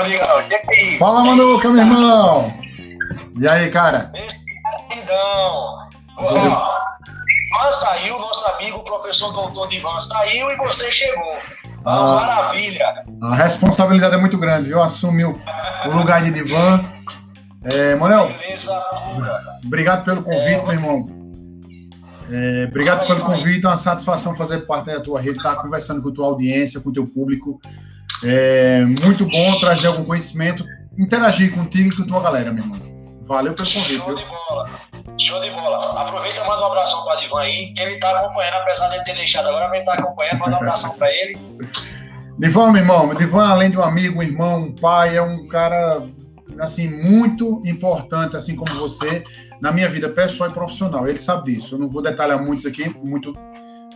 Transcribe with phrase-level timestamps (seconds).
[0.00, 0.60] aí, Rodrigão?
[0.68, 0.98] Aí?
[0.98, 2.54] Fala, Manuca, meu irmão.
[3.38, 4.12] E aí, cara?
[4.90, 5.88] Então,
[6.20, 11.36] Ivan saiu, nosso amigo, o professor doutor Ivan saiu e você chegou.
[11.84, 13.04] Ah, maravilha.
[13.22, 14.82] A responsabilidade é muito grande, viu?
[14.82, 15.40] Assumiu
[15.86, 16.84] o lugar de Divan.
[17.64, 18.82] É, Beleza
[19.64, 21.04] obrigado pelo convite, é, meu irmão.
[22.30, 26.10] É, obrigado pelo convite, é uma satisfação fazer parte da tua rede, estar conversando com
[26.10, 27.60] a tua audiência, com o teu público.
[28.22, 30.64] É muito bom trazer algum conhecimento,
[30.96, 32.94] interagir contigo e com a tua galera, meu irmão.
[33.26, 33.96] Valeu pelo convite.
[33.96, 34.70] Show de bola.
[35.18, 35.78] Show de bola.
[36.00, 39.14] Aproveita e manda um abração para Divan aí, que ele está acompanhando, apesar de ter
[39.14, 40.38] deixado agora, mas ele está acompanhando.
[40.38, 41.38] Manda um abração para ele.
[42.38, 46.02] Divan, meu irmão, Divan, além de um amigo, um irmão, um pai, é um cara
[46.58, 49.24] assim muito importante, assim como você,
[49.60, 51.08] na minha vida pessoal e profissional.
[51.08, 51.76] Ele sabe disso.
[51.76, 53.32] Eu não vou detalhar muitos aqui, muito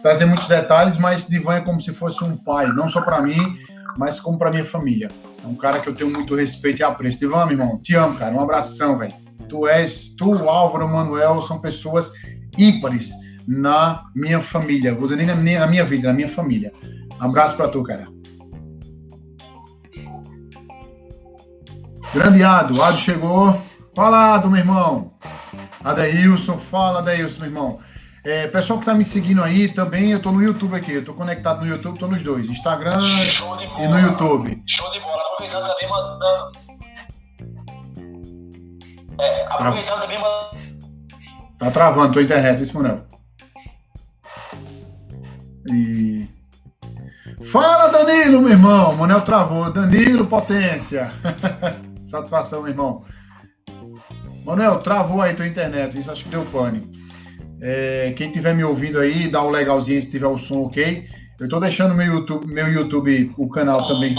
[0.02, 3.58] trazer muitos detalhes, mas Divan é como se fosse um pai, não só para mim,
[3.96, 5.10] mas como para minha família.
[5.42, 7.18] É um cara que eu tenho muito respeito e apreço.
[7.18, 8.34] Divan, meu irmão, te amo, cara.
[8.34, 9.14] Um abração, velho.
[9.48, 12.12] Tu és, tu, Álvaro, Manuel, são pessoas
[12.58, 13.12] ímpares
[13.46, 14.94] na minha família.
[14.94, 16.72] Vou dizer nem na minha, vida, na minha família.
[17.18, 18.06] Abraço para tu, cara.
[22.12, 23.58] Grande Ado, Ado chegou.
[23.94, 25.12] Fala, Ado, meu irmão.
[25.82, 27.78] Adailson, fala, Adailson, meu irmão.
[28.28, 30.92] É, pessoal que tá me seguindo aí, também eu tô no YouTube aqui.
[30.92, 32.46] Eu tô conectado no YouTube, tô nos dois.
[32.46, 32.98] Instagram
[33.78, 34.62] e no YouTube.
[34.66, 35.22] Show de bola.
[35.22, 36.58] Aproveitando também, mandando.
[39.18, 40.58] É, aproveitando também, mandando.
[41.58, 43.06] Tá travando tua internet, isso, Manuel.
[45.72, 46.28] E.
[47.44, 48.94] Fala, Danilo, meu irmão.
[48.94, 49.72] Manel travou.
[49.72, 51.10] Danilo, potência.
[52.04, 53.06] Satisfação, meu irmão.
[54.44, 56.97] Manuel, travou aí tua internet, isso acho que deu pane.
[57.60, 61.08] É, quem estiver me ouvindo aí, dá um legalzinho se tiver o som ok.
[61.38, 64.14] Eu estou deixando meu YouTube, meu YouTube, o canal também.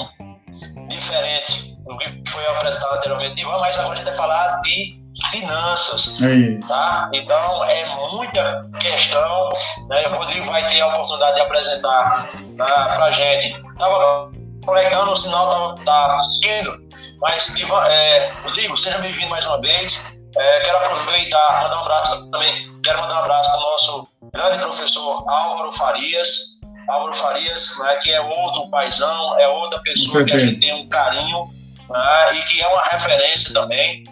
[0.88, 5.00] Diferente do que foi apresentado anteriormente, mas agora a gente vai falar de
[5.32, 6.18] finanças.
[6.22, 6.68] É.
[6.68, 7.10] Tá?
[7.14, 9.50] Então é muita questão.
[9.90, 10.08] Né?
[10.08, 13.54] O Rodrigo vai ter a oportunidade de apresentar tá, para a gente.
[13.78, 14.32] Tava
[14.66, 16.80] conectando, o sinal tá, tá indo.
[17.22, 17.54] Mas,
[17.88, 20.19] é, Rodrigo, seja bem-vindo mais uma vez.
[20.36, 22.80] É, quero aproveitar, mandar um abraço também.
[22.84, 26.60] Quero mandar um abraço para o nosso grande professor Álvaro Farias.
[26.88, 30.90] Álvaro Farias, né, que é outro paizão, é outra pessoa que a gente tem um
[30.90, 31.48] carinho
[31.88, 34.04] né, e que é uma referência também.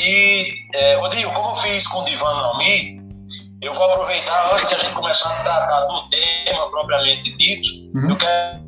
[0.00, 3.00] E, é, Rodrigo, como eu fiz com o Divan Naomi,
[3.62, 8.10] eu vou aproveitar, antes de a gente começar a tratar do tema propriamente dito, uhum.
[8.10, 8.64] eu quero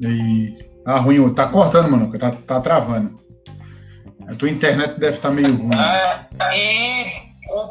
[0.00, 0.64] e...
[0.86, 3.14] Ah, ruim, tá cortando, mano, tá, tá travando.
[4.28, 5.70] A tua internet deve estar tá meio ruim.
[5.76, 7.24] É, e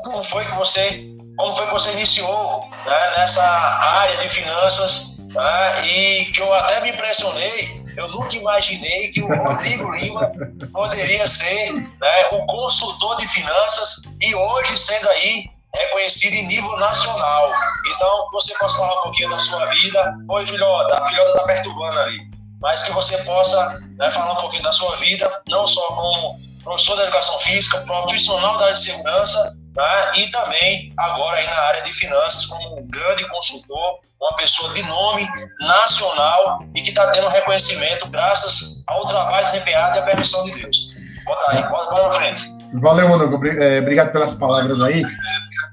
[0.03, 1.05] como foi que você,
[1.37, 6.81] como foi que você iniciou né, nessa área de finanças né, e que eu até
[6.81, 10.31] me impressionei, eu nunca imaginei que o Rodrigo Lima
[10.71, 17.51] poderia ser né, o consultor de finanças e hoje sendo aí reconhecido em nível nacional.
[17.95, 20.15] Então, você possa falar um pouquinho da sua vida.
[20.29, 22.32] Oi, filhota, a filhota está perturbando ali.
[22.63, 26.95] Mas que você possa né, falar um pouquinho da sua vida, não só como professor
[26.95, 31.81] de educação física, profissional da área de segurança, né, e também agora aí na área
[31.81, 35.27] de finanças, como um grande consultor, uma pessoa de nome
[35.59, 40.93] nacional e que está tendo reconhecimento graças ao trabalho desempenhado e à permissão de Deus.
[41.25, 42.41] Bota aí, bota, bota na frente.
[42.75, 43.45] Valeu, Manu.
[43.61, 45.03] É, obrigado pelas palavras aí.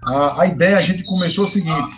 [0.06, 1.92] A, a ideia, a gente começou o seguinte: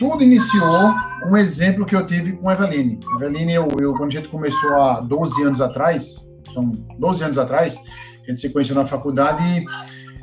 [0.00, 2.98] tudo iniciou com um exemplo que eu tive com a Eveline.
[3.20, 7.78] Eveline, eu, eu, quando a gente começou há 12 anos atrás, são 12 anos atrás,
[8.24, 9.62] a gente se conheceu na faculdade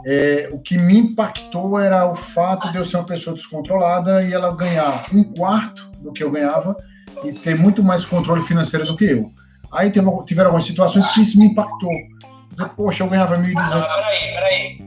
[0.06, 4.34] é, o que me impactou era o fato de eu ser uma pessoa descontrolada e
[4.34, 6.76] ela ganhar um quarto do que eu ganhava
[7.24, 9.32] e ter muito mais controle financeiro do que eu.
[9.72, 11.92] Aí teve, tiveram algumas situações que isso me impactou.
[12.50, 13.54] Dizer, poxa, eu ganhava 1.200.
[13.54, 14.87] Peraí, peraí.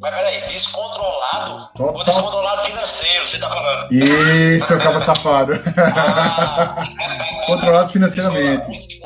[0.00, 1.94] Mas peraí, descontrolado Total.
[1.94, 3.92] ou descontrolado financeiro, você tá falando?
[3.92, 5.52] Isso, acaba safado.
[5.76, 6.86] Ah,
[7.34, 9.02] descontrolado financeiramente.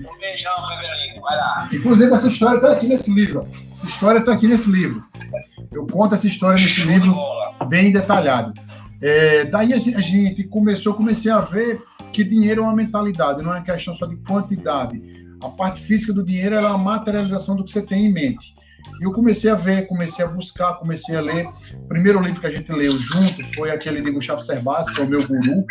[0.00, 1.68] Um beijão, Everino, vai lá.
[1.72, 3.46] Inclusive, essa história está aqui nesse livro.
[3.72, 5.04] Essa história está aqui nesse livro.
[5.70, 7.14] Eu conto essa história nesse livro
[7.68, 8.52] bem detalhado.
[9.00, 11.80] É, daí a gente começou, comecei a ver
[12.12, 15.00] que dinheiro é uma mentalidade, não é uma questão só de quantidade.
[15.40, 18.58] A parte física do dinheiro é a materialização do que você tem em mente.
[19.00, 21.46] E eu comecei a ver, comecei a buscar, comecei a ler.
[21.74, 25.04] O primeiro livro que a gente leu junto foi aquele de Gustavo Cerbasi, que é
[25.04, 25.64] o meu guru,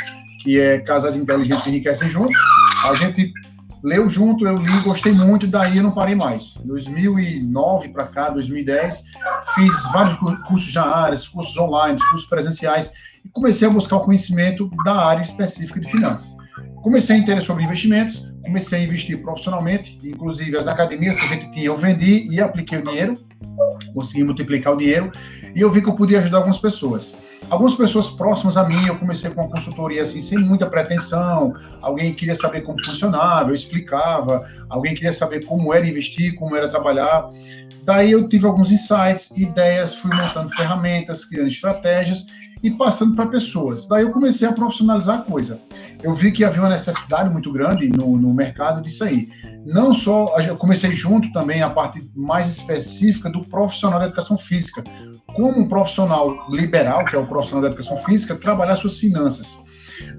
[0.43, 2.37] que é Casas Inteligentes Enriquecem Juntos.
[2.83, 3.31] A gente
[3.83, 6.57] leu junto, eu li, gostei muito, daí eu não parei mais.
[6.65, 9.03] 2009 para cá, 2010,
[9.55, 10.17] fiz vários
[10.47, 15.21] cursos já áreas, cursos online, cursos presenciais, e comecei a buscar o conhecimento da área
[15.21, 16.35] específica de finanças.
[16.81, 21.51] Comecei a entender sobre investimentos, comecei a investir profissionalmente, inclusive as academias que a gente
[21.51, 23.15] tinha, eu vendi e apliquei o dinheiro,
[23.93, 25.11] consegui multiplicar o dinheiro,
[25.55, 27.15] e eu vi que eu podia ajudar algumas pessoas.
[27.49, 31.53] Algumas pessoas próximas a mim, eu comecei com uma consultoria assim, sem muita pretensão.
[31.81, 34.45] Alguém queria saber como funcionava, eu explicava.
[34.69, 37.27] Alguém queria saber como era investir, como era trabalhar.
[37.83, 42.27] Daí eu tive alguns insights, ideias, fui montando ferramentas, criando estratégias
[42.61, 43.87] e passando para pessoas.
[43.87, 45.59] Daí eu comecei a profissionalizar a coisa.
[46.01, 49.29] Eu vi que havia uma necessidade muito grande no, no mercado disso aí.
[49.65, 54.83] Não só, eu comecei junto também a parte mais específica do profissional da educação física.
[55.35, 59.57] Como um profissional liberal, que é o profissional da educação física, trabalhar suas finanças.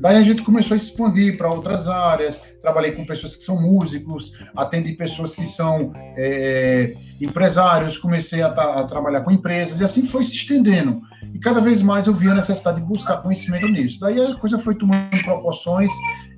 [0.00, 2.42] Daí a gente começou a expandir para outras áreas.
[2.62, 8.84] Trabalhei com pessoas que são músicos, atendi pessoas que são é, empresários, comecei a, a,
[8.84, 11.00] trabalhar com empresas, e assim foi se estendendo.
[11.34, 14.00] E cada vez mais eu vi a necessidade de buscar conhecimento nisso.
[14.00, 15.90] Daí a coisa foi tomando proporções,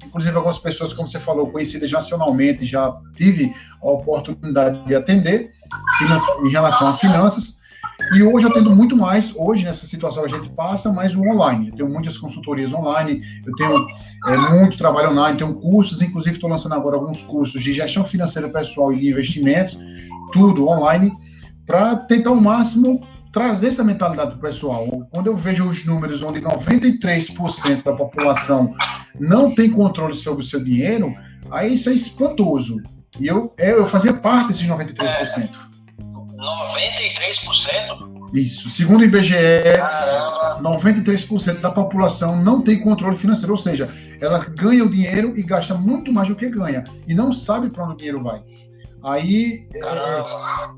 [0.05, 5.53] inclusive algumas pessoas, como você falou, conhecidas nacionalmente, já tive a oportunidade de atender
[6.45, 7.63] em relação a finanças.
[8.15, 11.69] E hoje eu tendo muito mais, hoje nessa situação a gente passa, mais o online.
[11.69, 13.87] Eu tenho muitas consultorias online, eu tenho
[14.27, 18.49] é, muito trabalho online, tenho cursos, inclusive estou lançando agora alguns cursos de gestão financeira
[18.49, 19.79] pessoal e de investimentos,
[20.33, 21.13] tudo online,
[21.65, 24.87] para tentar ao máximo trazer essa mentalidade para o pessoal.
[25.11, 28.75] Quando eu vejo os números onde 93% da população
[29.19, 31.15] não tem controle sobre o seu dinheiro,
[31.51, 32.77] aí isso é espantoso.
[33.19, 35.51] E eu, é, eu fazia parte desses 93%.
[36.37, 38.13] 93%?
[38.35, 38.71] Isso.
[38.71, 39.35] Segundo o IBGE,
[39.77, 40.61] Caramba.
[40.63, 43.89] 93% da população não tem controle financeiro, ou seja,
[44.21, 47.85] ela ganha o dinheiro e gasta muito mais do que ganha e não sabe para
[47.85, 48.43] onde o dinheiro vai.
[49.05, 49.59] Aí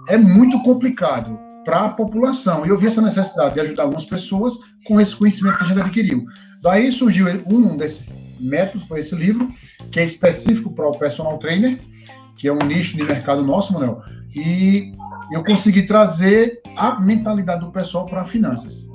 [0.09, 2.64] é, é, muito complicado para a população.
[2.64, 5.81] E eu vi essa necessidade de ajudar algumas pessoas com esse conhecimento que a gente
[5.81, 6.26] adquiriu.
[6.62, 9.52] Daí surgiu um desses métodos, foi esse livro,
[9.90, 11.78] que é específico para o personal trainer,
[12.37, 14.02] que é um nicho de mercado nosso, Manuel,
[14.34, 14.93] e
[15.32, 18.90] eu consegui trazer a mentalidade do pessoal para finanças.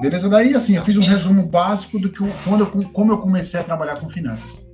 [0.00, 0.28] Beleza?
[0.30, 3.64] Daí, assim, eu fiz um resumo básico do que quando eu, como eu comecei a
[3.64, 4.70] trabalhar com finanças.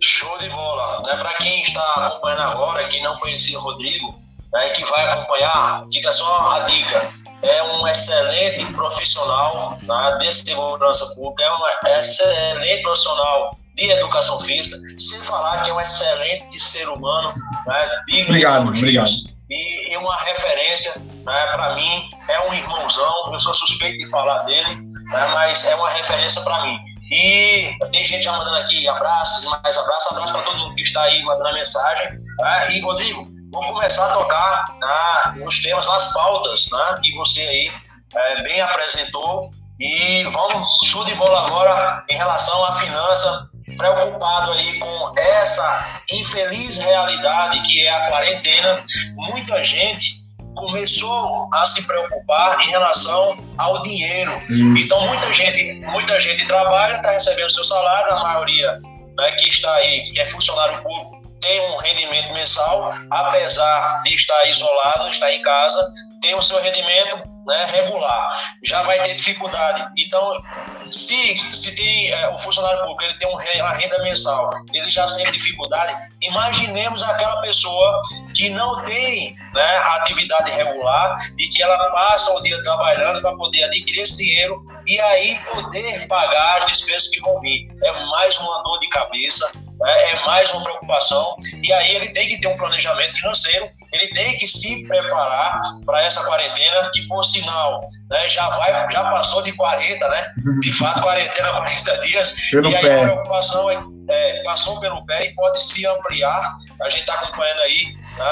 [0.00, 1.02] Show de bola.
[1.02, 1.16] Né?
[1.16, 4.14] Para quem está acompanhando agora, quem não conhecia o Rodrigo,
[4.54, 7.06] né, que vai acompanhar, fica só a dica.
[7.42, 14.78] É um excelente profissional tá, de segurança pública, é um excelente profissional de educação física,
[14.98, 17.34] sem falar que é um excelente ser humano,
[17.66, 19.10] né, digno obrigado, de obrigado.
[19.50, 24.44] E, e uma referência, né, para mim, é um irmãozão, eu sou suspeito de falar
[24.44, 26.78] dele, né, mas é uma referência para mim.
[27.10, 30.82] E tem gente já mandando aqui abraços e mais abraços, abraço para todo mundo que
[30.82, 32.08] está aí mandando a mensagem.
[32.38, 32.70] Né?
[32.72, 37.72] E, Rodrigo, vamos começar a tocar né, nos temas, nas pautas né, que você aí
[38.14, 39.50] é, bem apresentou.
[39.78, 46.78] E vamos, show de bola agora em relação à finança, preocupado aí com essa infeliz
[46.78, 48.84] realidade que é a quarentena.
[49.14, 50.22] Muita gente
[50.54, 54.32] começou a se preocupar em relação ao dinheiro.
[54.78, 58.80] Então muita gente, muita gente trabalha, está recebendo seu salário, a maioria
[59.16, 61.13] né, que está aí, que é funcionário público,
[61.44, 65.92] tem um rendimento mensal, apesar de estar isolado, estar em casa,
[66.22, 68.56] tem o seu rendimento né, regular.
[68.62, 69.86] Já vai ter dificuldade.
[69.98, 70.42] Então,
[70.90, 75.32] se, se tem é, o funcionário público, ele tem uma renda mensal, ele já sente
[75.32, 78.00] dificuldade, imaginemos aquela pessoa
[78.34, 83.64] que não tem né, atividade regular e que ela passa o dia trabalhando para poder
[83.64, 87.66] adquirir esse dinheiro e aí poder pagar as despesas que vão vir.
[87.82, 89.52] É mais uma dor de cabeça,
[89.84, 94.08] né, é mais uma preocupação e aí ele tem que ter um planejamento financeiro ele
[94.08, 99.40] tem que se preparar para essa quarentena, que por sinal né, já, vai, já passou
[99.42, 100.34] de 40, né?
[100.60, 102.34] De fato, quarentena 40 dias.
[102.50, 102.98] Pelo e aí pé.
[102.98, 106.56] a preocupação é, é, passou pelo pé e pode se ampliar.
[106.82, 108.24] A gente está acompanhando aí né,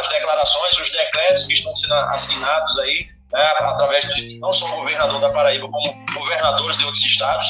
[0.00, 4.76] as declarações, os decretos que estão sendo assinados aí, né, através de não só o
[4.78, 7.46] governador da Paraíba, como governadores de outros estados.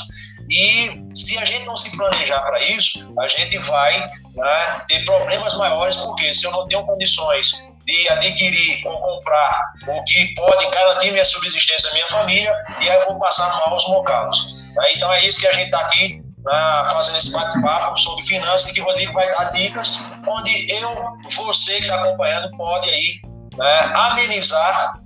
[0.51, 3.99] E se a gente não se planejar para isso, a gente vai
[4.35, 7.53] né, ter problemas maiores, porque se eu não tenho condições
[7.85, 13.07] de adquirir ou comprar o que pode garantir minha subsistência, minha família, e aí eu
[13.07, 14.67] vou passar maus bocados.
[14.75, 14.95] Né?
[14.95, 18.81] Então é isso que a gente está aqui né, fazendo esse bate-papo sobre finanças, que
[18.81, 23.21] o Rodrigo vai dar dicas, onde eu, você que está acompanhando, pode aí
[23.57, 25.01] né, amenizar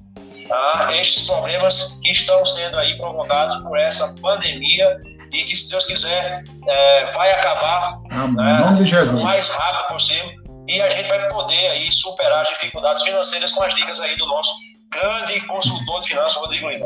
[0.49, 4.97] tá, estes problemas que estão sendo aí provocados por essa pandemia
[5.33, 8.63] e que, se Deus quiser, é, vai acabar né,
[9.11, 10.31] o mais rápido possível
[10.69, 14.27] e a gente vai poder aí superar as dificuldades financeiras com as dicas aí do
[14.27, 14.53] nosso
[14.91, 16.85] grande consultor de finanças, Rodrigo Lima.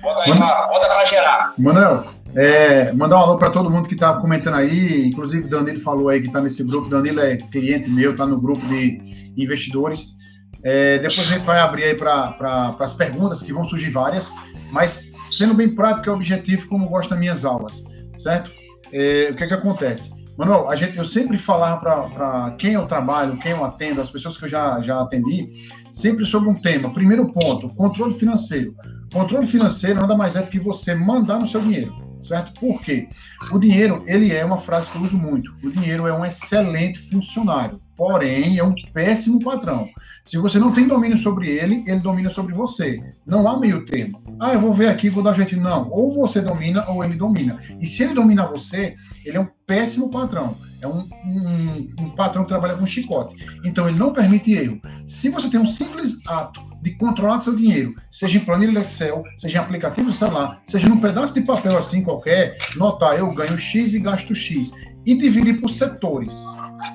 [0.00, 1.54] Bota aí para gerar.
[1.58, 2.04] Manel,
[2.36, 6.20] É, mandar um alô para todo mundo que está comentando aí, inclusive Danilo falou aí
[6.20, 6.88] que está nesse grupo.
[6.88, 10.18] Danilo é cliente meu, está no grupo de investidores.
[10.64, 14.30] É, depois a gente vai abrir aí para pra, as perguntas, que vão surgir várias,
[14.70, 17.84] mas sendo bem prático e objetivo, como gosto das minhas aulas,
[18.16, 18.50] certo?
[18.92, 20.12] É, o que é que acontece?
[20.36, 24.36] Manuel, a gente, eu sempre falava para quem eu trabalho, quem eu atendo, as pessoas
[24.36, 26.92] que eu já, já atendi, sempre sobre um tema.
[26.92, 28.74] Primeiro ponto, controle financeiro.
[29.12, 32.58] Controle financeiro nada mais é do que você mandar no seu dinheiro certo?
[32.58, 33.08] Por quê?
[33.52, 35.54] O dinheiro, ele é uma frase que eu uso muito.
[35.62, 39.88] O dinheiro é um excelente funcionário, porém é um péssimo patrão.
[40.24, 42.98] Se você não tem domínio sobre ele, ele domina sobre você.
[43.26, 44.22] Não há meio termo.
[44.40, 45.54] Ah, eu vou ver aqui, vou dar jeito.
[45.56, 45.90] Não.
[45.90, 47.58] Ou você domina ou ele domina.
[47.78, 50.56] E se ele domina você, ele é um péssimo patrão.
[50.80, 53.36] É um, um, um patrão que trabalha com chicote.
[53.64, 54.80] Então, ele não permite erro.
[55.08, 59.58] Se você tem um simples ato de controlar seu dinheiro, seja em planilha Excel, seja
[59.58, 63.98] em aplicativo celular, seja num pedaço de papel assim qualquer, notar eu ganho X e
[63.98, 64.72] gasto X
[65.06, 66.44] e dividir por setores.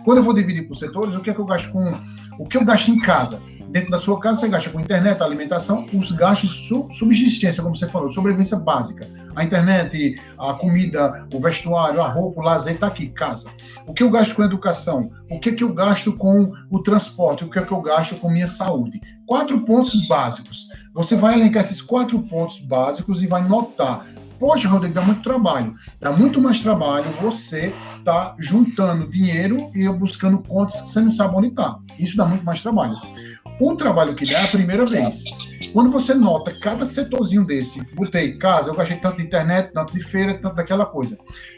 [0.03, 1.91] Quando eu vou dividir por setores, o que é que eu gasto com
[2.39, 3.41] o que eu gasto em casa?
[3.69, 7.87] dentro da sua casa você gasta com internet, alimentação, os gastos de subsistência, como você
[7.87, 9.07] falou, sobrevivência básica.
[9.35, 13.49] A internet, a comida, o vestuário, a roupa, o lazer está aqui, casa.
[13.87, 15.11] O que eu gasto com educação?
[15.29, 17.43] O que, que eu gasto com o transporte?
[17.43, 18.99] O que, que eu gasto com minha saúde?
[19.25, 20.67] Quatro pontos básicos.
[20.93, 24.05] Você vai elencar esses quatro pontos básicos e vai notar
[24.39, 25.75] Poxa, Rodrigo, dá muito trabalho.
[25.99, 27.73] Dá muito mais trabalho você
[28.05, 31.77] tá juntando dinheiro e buscando contas que você não sabe onde está.
[31.99, 32.95] Isso dá muito mais trabalho.
[33.59, 35.25] O trabalho que dá é a primeira vez.
[35.73, 40.01] Quando você nota cada setorzinho desse, botei casa, eu gastei tanto de internet, tanto de
[40.01, 41.17] feira, tanto daquela coisa.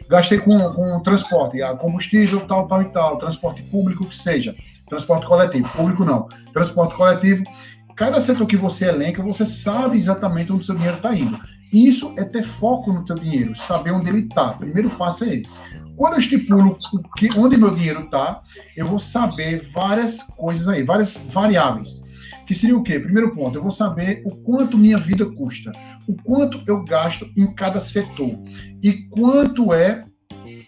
[0.09, 4.55] Gastei com, com transporte, combustível, tal, tal e tal, transporte público que seja.
[4.89, 6.27] Transporte coletivo, público não.
[6.51, 7.43] Transporte coletivo.
[7.95, 11.39] Cada setor que você elenca, você sabe exatamente onde o seu dinheiro está indo.
[11.71, 14.49] Isso é ter foco no teu dinheiro, saber onde ele está.
[14.53, 15.59] Primeiro passo é esse.
[15.95, 16.75] Quando eu estipulo
[17.17, 18.41] que, onde meu dinheiro está,
[18.75, 22.03] eu vou saber várias coisas aí, várias variáveis.
[22.45, 22.99] Que seria o quê?
[22.99, 25.71] Primeiro ponto, eu vou saber o quanto minha vida custa,
[26.07, 28.37] o quanto eu gasto em cada setor
[28.83, 30.03] e quanto é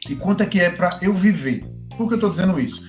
[0.09, 1.72] e quanto é que é para eu viver.
[1.97, 2.83] Por que eu estou dizendo isso?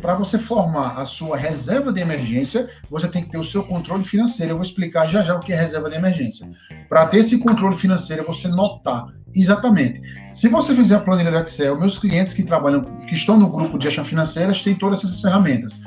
[0.00, 4.04] Para você formar a sua reserva de emergência, você tem que ter o seu controle
[4.04, 4.52] financeiro.
[4.52, 6.50] Eu vou explicar já já o que é reserva de emergência.
[6.88, 10.00] Para ter esse controle financeiro, você notar exatamente.
[10.32, 13.78] Se você fizer a planilha do Excel, meus clientes que trabalham, que estão no grupo
[13.78, 15.80] de gestão financeira, têm todas essas ferramentas.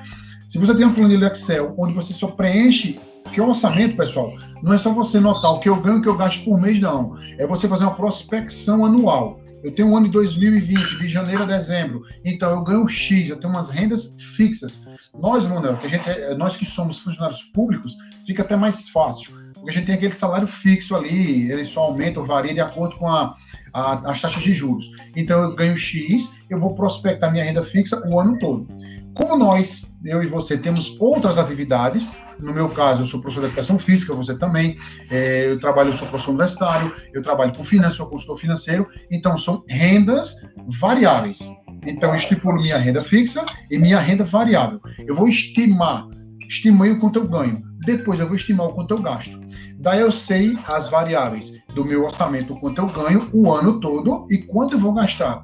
[0.47, 4.33] Se você tem uma planilha do Excel onde você só preenche porque o orçamento, pessoal,
[4.61, 6.59] não é só você notar o que eu ganho e o que eu gasto por
[6.59, 7.15] mês, não.
[7.37, 9.39] É você fazer uma prospecção anual.
[9.63, 12.03] Eu tenho um ano de 2020, de janeiro a dezembro.
[12.25, 14.87] Então eu ganho X, eu tenho umas rendas fixas.
[15.13, 19.33] Nós, Manuel, que gente é, nós que somos funcionários públicos, fica até mais fácil.
[19.53, 22.95] Porque a gente tem aquele salário fixo ali, ele só aumenta ou varia de acordo
[22.95, 23.35] com a,
[23.73, 24.85] a, as taxas de juros.
[25.15, 28.67] Então eu ganho X, eu vou prospectar minha renda fixa o ano todo.
[29.13, 33.47] Como nós, eu e você, temos outras atividades, no meu caso, eu sou professor de
[33.47, 34.77] educação física, você também,
[35.09, 39.37] é, eu trabalho, eu sou professor universitário, eu trabalho com finanças, sou consultor financeiro, então
[39.37, 40.35] são rendas
[40.79, 41.39] variáveis.
[41.85, 44.79] Então, eu estipulo minha renda fixa e minha renda variável.
[45.05, 46.07] Eu vou estimar,
[46.47, 49.41] estimei o quanto eu ganho, depois eu vou estimar o quanto eu gasto.
[49.77, 54.37] Daí eu sei as variáveis do meu orçamento, quanto eu ganho o ano todo e
[54.37, 55.43] quanto eu vou gastar.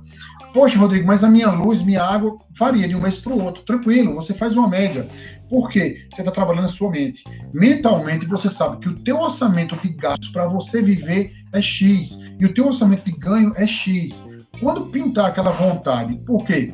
[0.58, 3.62] Poxa, Rodrigo, mas a minha luz, minha água varia de um mês para o outro.
[3.62, 5.08] Tranquilo, você faz uma média.
[5.48, 6.08] Por quê?
[6.12, 7.24] Você está trabalhando na sua mente.
[7.54, 12.46] Mentalmente, você sabe que o teu orçamento de gastos para você viver é X e
[12.48, 14.28] o teu orçamento de ganho é X.
[14.60, 16.74] Quando pintar aquela vontade, por quê?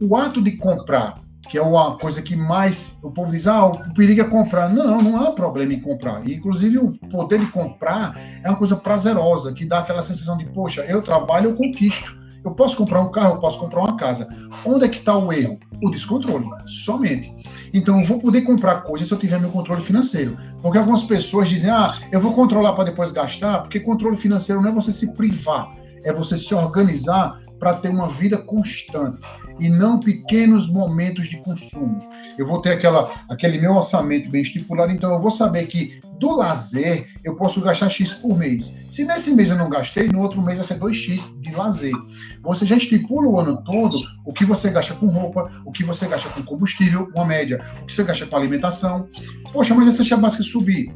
[0.00, 1.14] O ato de comprar,
[1.50, 4.72] que é uma coisa que mais o povo diz, ah, o perigo é comprar.
[4.72, 6.24] Não, não há problema em comprar.
[6.24, 10.44] E, inclusive, o poder de comprar é uma coisa prazerosa, que dá aquela sensação de,
[10.44, 12.22] poxa, eu trabalho, eu conquisto.
[12.44, 14.28] Eu posso comprar um carro, eu posso comprar uma casa.
[14.64, 15.58] Onde é que está o erro?
[15.82, 17.34] O descontrole, somente.
[17.72, 20.36] Então, eu vou poder comprar coisas se eu tiver meu controle financeiro.
[20.60, 24.68] Porque algumas pessoas dizem, ah, eu vou controlar para depois gastar, porque controle financeiro não
[24.70, 25.70] é você se privar,
[26.04, 29.20] é você se organizar para ter uma vida constante
[29.58, 31.98] e não pequenos momentos de consumo.
[32.36, 36.36] Eu vou ter aquela, aquele meu orçamento bem estipulado, então eu vou saber que do
[36.36, 38.76] lazer eu posso gastar X por mês.
[38.90, 41.94] Se nesse mês eu não gastei, no outro mês vai ser 2X de lazer.
[42.42, 46.06] Você já estipula o ano todo o que você gasta com roupa, o que você
[46.06, 49.08] gasta com combustível, uma média, o que você gasta com alimentação.
[49.52, 50.92] Poxa, mas essa básica subir.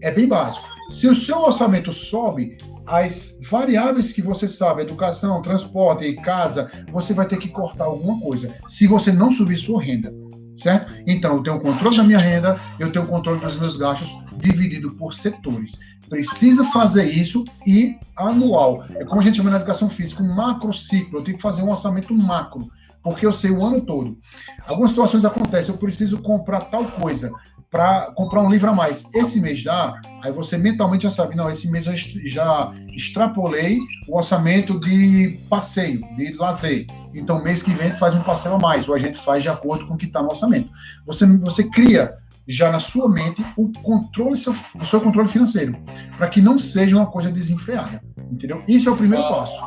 [0.00, 0.66] É bem básico.
[0.90, 7.12] Se o seu orçamento sobe, as variáveis que você sabe, educação, transporte e casa, você
[7.14, 10.12] vai ter que cortar alguma coisa, se você não subir sua renda,
[10.54, 10.92] certo?
[11.06, 14.10] Então, eu tenho o controle da minha renda, eu tenho o controle dos meus gastos
[14.36, 15.78] dividido por setores.
[16.08, 18.84] Precisa fazer isso e anual.
[18.96, 21.18] É como a gente chama na educação física, um macro ciclo.
[21.18, 22.68] Eu tenho que fazer um orçamento macro,
[23.02, 24.18] porque eu sei o ano todo.
[24.66, 27.32] Algumas situações acontecem, eu preciso comprar tal coisa
[27.72, 29.08] para comprar um livro a mais.
[29.14, 34.18] Esse mês dá, aí você mentalmente já sabe, não, esse mês eu já extrapolei o
[34.18, 36.86] orçamento de passeio, de lazer.
[37.14, 39.86] Então, mês que vem, faz um passeio a mais, ou a gente faz de acordo
[39.86, 40.68] com o que está no orçamento.
[41.06, 42.14] Você, você cria
[42.46, 45.74] já na sua mente o controle, seu, o seu controle financeiro,
[46.18, 48.62] para que não seja uma coisa desenfreada, entendeu?
[48.68, 49.58] Isso é o primeiro passo.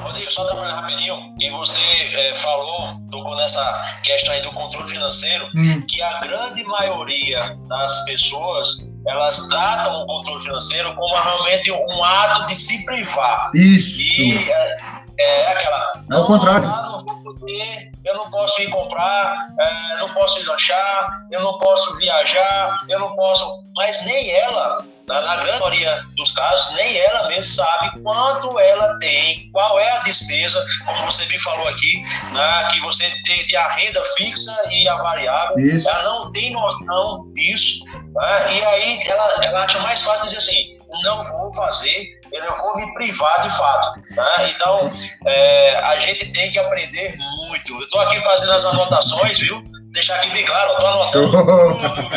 [0.00, 1.80] Rodrigo, só trabalhar rapidinho, e você
[2.14, 5.82] é, falou, tocou nessa questão aí do controle financeiro, hum.
[5.88, 12.46] que a grande maioria das pessoas, elas tratam o controle financeiro como realmente um ato
[12.46, 13.50] de se privar.
[13.54, 14.22] Isso.
[14.22, 14.76] E é,
[15.18, 15.92] é aquela...
[16.10, 16.68] É o contrário.
[16.68, 21.58] Não, não poder, eu não posso ir comprar, é, não posso ir lanchar, eu não
[21.58, 23.64] posso viajar, eu não posso...
[23.76, 28.98] Mas nem ela na, na grande maioria dos casos, nem ela mesmo sabe quanto ela
[28.98, 33.58] tem, qual é a despesa, como você me falou aqui, né, que você tem, tem,
[33.58, 35.58] a renda fixa e a variável.
[35.58, 35.88] Isso.
[35.88, 37.84] Ela não tem noção disso.
[37.92, 42.76] Né, e aí ela, ela acha mais fácil dizer assim: não vou fazer, eu vou
[42.76, 44.00] me privar de fato.
[44.10, 44.50] Né?
[44.50, 44.90] Então,
[45.26, 47.74] é, a gente tem que aprender muito.
[47.74, 49.62] Eu estou aqui fazendo as anotações, viu?
[49.92, 52.08] Deixar aqui bem claro, eu estou anotando tudo,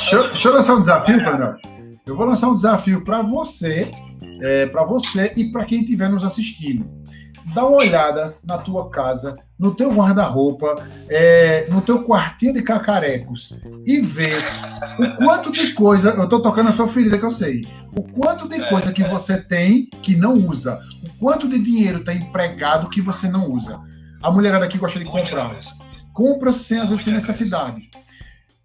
[0.00, 1.69] Deixa, deixa eu lançar um desafio, Fernando.
[2.10, 3.88] Eu vou lançar um desafio para você,
[4.40, 6.84] é, para você e para quem estiver nos assistindo.
[7.54, 13.56] Dá uma olhada na tua casa, no teu guarda-roupa, é, no teu quartinho de cacarecos
[13.86, 14.32] e vê
[14.98, 16.10] o quanto de coisa.
[16.10, 17.64] Eu estou tocando a sua ferida que eu sei.
[17.96, 20.80] O quanto de coisa que você tem que não usa.
[21.04, 23.80] O quanto de dinheiro está empregado que você não usa.
[24.20, 25.56] A mulherada aqui gosta de comprar.
[26.12, 27.88] Compra sem às vezes sem necessidade.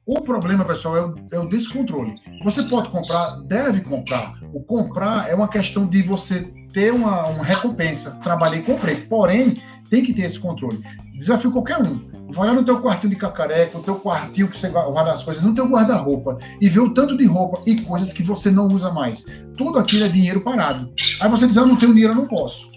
[0.07, 2.13] O problema, pessoal, é o, é o, descontrole.
[2.43, 4.39] Você pode comprar, deve comprar.
[4.53, 8.11] O comprar é uma questão de você ter uma, uma recompensa.
[8.21, 8.97] Trabalhei comprei.
[8.97, 9.55] Porém,
[9.89, 10.79] tem que ter esse controle.
[11.17, 12.07] Desafio qualquer um.
[12.29, 15.41] Vai lá no teu quartinho de cacareca, no teu quartinho que você guarda as coisas,
[15.41, 18.91] no teu guarda-roupa e vê o tanto de roupa e coisas que você não usa
[18.91, 19.25] mais.
[19.57, 20.91] Tudo aquilo é dinheiro parado.
[21.21, 22.69] Aí você diz, ah, não tenho dinheiro, eu não posso.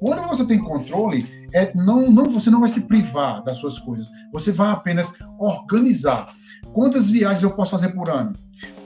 [0.00, 4.10] Quando você tem controle, é, não, não, você não vai se privar das suas coisas.
[4.32, 6.34] Você vai apenas organizar.
[6.74, 8.32] Quantas viagens eu posso fazer por ano?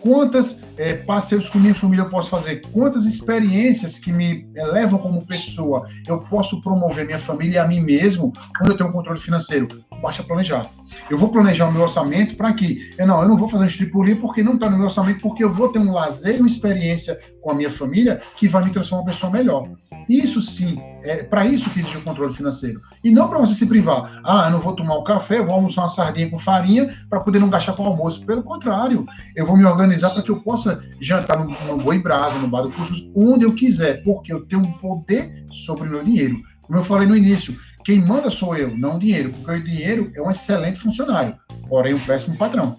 [0.03, 2.61] Quantas é, passeios com minha família eu posso fazer?
[2.71, 7.81] Quantas experiências que me elevam como pessoa eu posso promover minha família e a mim
[7.81, 9.69] mesmo quando eu tenho um controle financeiro?
[10.03, 10.71] Basta planejar.
[11.11, 13.67] Eu vou planejar o meu orçamento para que, eu não, eu não vou fazer um
[13.67, 17.19] estripulinho porque não está no meu orçamento, porque eu vou ter um lazer uma experiência
[17.41, 19.67] com a minha família que vai me transformar uma pessoa melhor.
[20.09, 22.81] Isso sim, é para isso que existe o controle financeiro.
[23.05, 24.21] E não para você se privar.
[24.25, 27.39] Ah, eu não vou tomar um café, vou almoçar uma sardinha com farinha para poder
[27.39, 28.25] não gastar com o almoço.
[28.25, 32.39] Pelo contrário, eu vou me organizar para que eu possa jantar no, no Boi Brasa,
[32.39, 36.03] no Bar do Cuscuz, onde eu quiser, porque eu tenho um poder sobre o meu
[36.03, 36.37] dinheiro.
[36.63, 40.11] Como eu falei no início, quem manda sou eu, não o dinheiro, porque o dinheiro
[40.15, 41.37] é um excelente funcionário,
[41.69, 42.77] porém um péssimo patrão.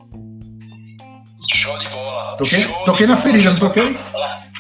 [1.52, 2.38] Show de bola.
[2.38, 3.98] Toquei, toquei na ferida, não toquei?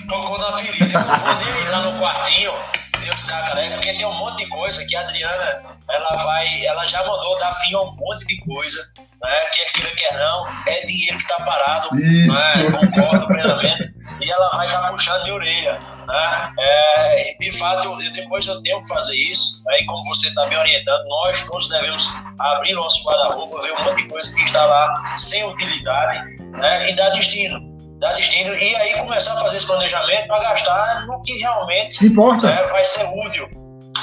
[0.09, 0.99] Tocou na ferida.
[0.99, 2.53] Não vou nem entrar no quartinho,
[2.99, 6.85] ver os cacarecas, porque tem um monte de coisa que a Adriana, ela vai, ela
[6.85, 8.81] já mandou dar fim a um monte de coisa,
[9.21, 9.39] né?
[9.53, 12.57] Quer queira, quer não, é dinheiro que tá parado, Isso.
[12.57, 12.71] Né?
[12.71, 16.53] concordo plenamente, e ela vai estar tá puxando de orelha, né?
[16.59, 19.85] É, de fato, eu, depois eu tenho que fazer isso, aí né?
[19.87, 24.09] como você está me orientando, nós todos devemos abrir nosso guarda-roupa, ver um monte de
[24.09, 26.19] coisa que está lá sem utilidade,
[26.57, 26.89] né?
[26.89, 27.68] E dar destino
[27.99, 32.47] dar destino e aí começar a fazer esse planejamento para gastar no que realmente importa.
[32.47, 33.49] Né, vai ser útil.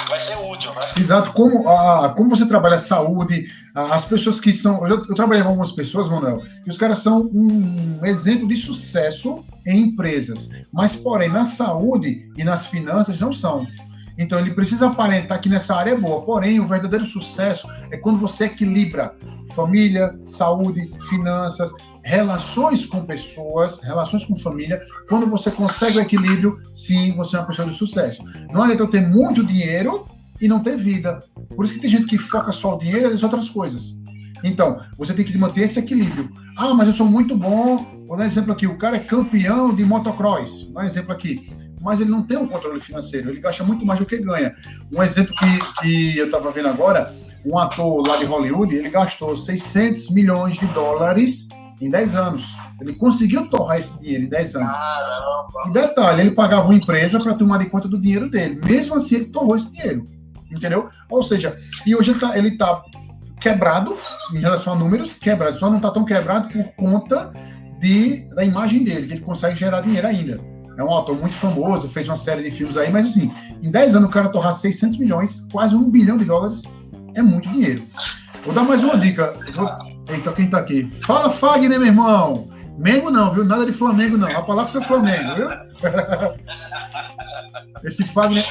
[0.08, 0.80] Vai ser útil, né?
[0.98, 1.32] Exato.
[1.32, 4.86] Como, a, como você trabalha saúde, as pessoas que são.
[4.86, 9.44] Eu, eu trabalhei com algumas pessoas, Manuel, e os caras são um exemplo de sucesso
[9.66, 10.50] em empresas.
[10.72, 13.66] Mas, porém, na saúde e nas finanças não são.
[14.18, 16.22] Então ele precisa aparentar que nessa área é boa.
[16.22, 19.14] Porém, o verdadeiro sucesso é quando você equilibra
[19.54, 21.72] família, saúde, finanças,
[22.06, 24.80] relações com pessoas, relações com família.
[25.08, 28.22] Quando você consegue o equilíbrio, sim, você é uma pessoa de sucesso.
[28.52, 30.06] Não adianta eu ter muito dinheiro
[30.40, 31.18] e não ter vida.
[31.56, 34.00] Por isso que tem gente que foca só o dinheiro e as outras coisas.
[34.44, 36.30] Então, você tem que manter esse equilíbrio.
[36.56, 37.84] Ah, mas eu sou muito bom.
[38.06, 38.68] Vou dar um exemplo aqui.
[38.68, 40.66] O cara é campeão de motocross.
[40.66, 41.50] Vou dar um exemplo aqui.
[41.82, 43.30] Mas ele não tem um controle financeiro.
[43.30, 44.54] Ele gasta muito mais do que ganha.
[44.92, 47.12] Um exemplo que, que eu estava vendo agora.
[47.44, 51.48] Um ator lá de Hollywood, ele gastou 600 milhões de dólares
[51.80, 52.56] em 10 anos.
[52.80, 54.72] Ele conseguiu torrar esse dinheiro em 10 anos.
[54.72, 55.48] Caramba.
[55.66, 58.60] E detalhe, ele pagava uma empresa para tomar de conta do dinheiro dele.
[58.64, 60.04] Mesmo assim, ele torrou esse dinheiro.
[60.50, 60.88] Entendeu?
[61.10, 62.82] Ou seja, e hoje ele está ele tá
[63.40, 63.96] quebrado
[64.32, 65.58] em relação a números, quebrado.
[65.58, 67.32] Só não está tão quebrado por conta
[67.78, 70.40] de, da imagem dele, que ele consegue gerar dinheiro ainda.
[70.78, 73.96] É um autor muito famoso, fez uma série de filmes aí, mas assim, em 10
[73.96, 76.64] anos o cara torrar 600 milhões, quase um bilhão de dólares,
[77.14, 77.82] é muito dinheiro.
[78.44, 79.34] Vou dar mais uma dica.
[79.54, 79.95] Vou...
[80.08, 80.90] Eita, quem tá aqui?
[81.04, 82.48] Fala, Fagner, meu irmão!
[82.78, 83.44] Mengo não, viu?
[83.44, 84.28] Nada de Flamengo não.
[84.28, 85.48] A palavra é Flamengo, viu?
[87.84, 88.44] Esse Fagner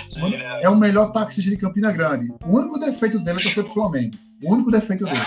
[0.62, 2.34] é o melhor taxista de Campina Grande.
[2.46, 4.16] O único defeito dele é sou do Flamengo.
[4.44, 5.20] O único defeito dele.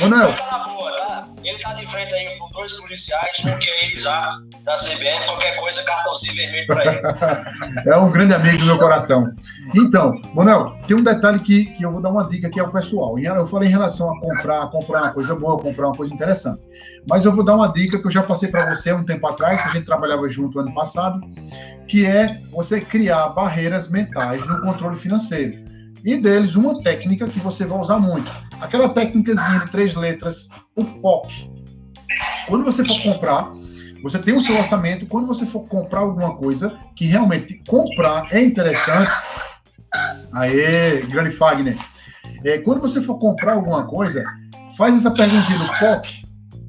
[0.00, 0.34] Manuel.
[1.44, 5.24] Ele tá de frente aí com dois policiais, um que é ele já da CBF,
[5.26, 7.02] qualquer coisa, cartãozinho vermelho pra ele.
[7.86, 9.30] é um grande amigo do meu coração.
[9.74, 13.18] Então, Manuel, tem um detalhe que, que eu vou dar uma dica aqui ao pessoal.
[13.18, 16.62] Eu falei em relação a comprar, comprar uma coisa boa, comprar uma coisa interessante.
[17.08, 19.62] Mas eu vou dar uma dica que eu já passei para você um tempo atrás,
[19.62, 21.20] que a gente trabalhava junto ano passado,
[21.86, 25.63] que é você criar barreiras mentais no controle financeiro.
[26.04, 28.30] E deles, uma técnica que você vai usar muito.
[28.60, 31.50] Aquela técnicazinha de três letras, o POC.
[32.46, 33.50] Quando você for comprar,
[34.02, 35.06] você tem o seu orçamento.
[35.06, 39.10] Quando você for comprar alguma coisa que realmente comprar é interessante.
[40.34, 41.78] Aê, grande Fagner.
[42.44, 44.22] É, quando você for comprar alguma coisa,
[44.76, 46.24] faz essa perguntinha do POC.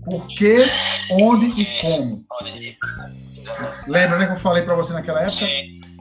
[0.06, 0.66] Por que,
[1.12, 2.24] onde e como?
[3.88, 5.46] Lembra né, que eu falei para você naquela época?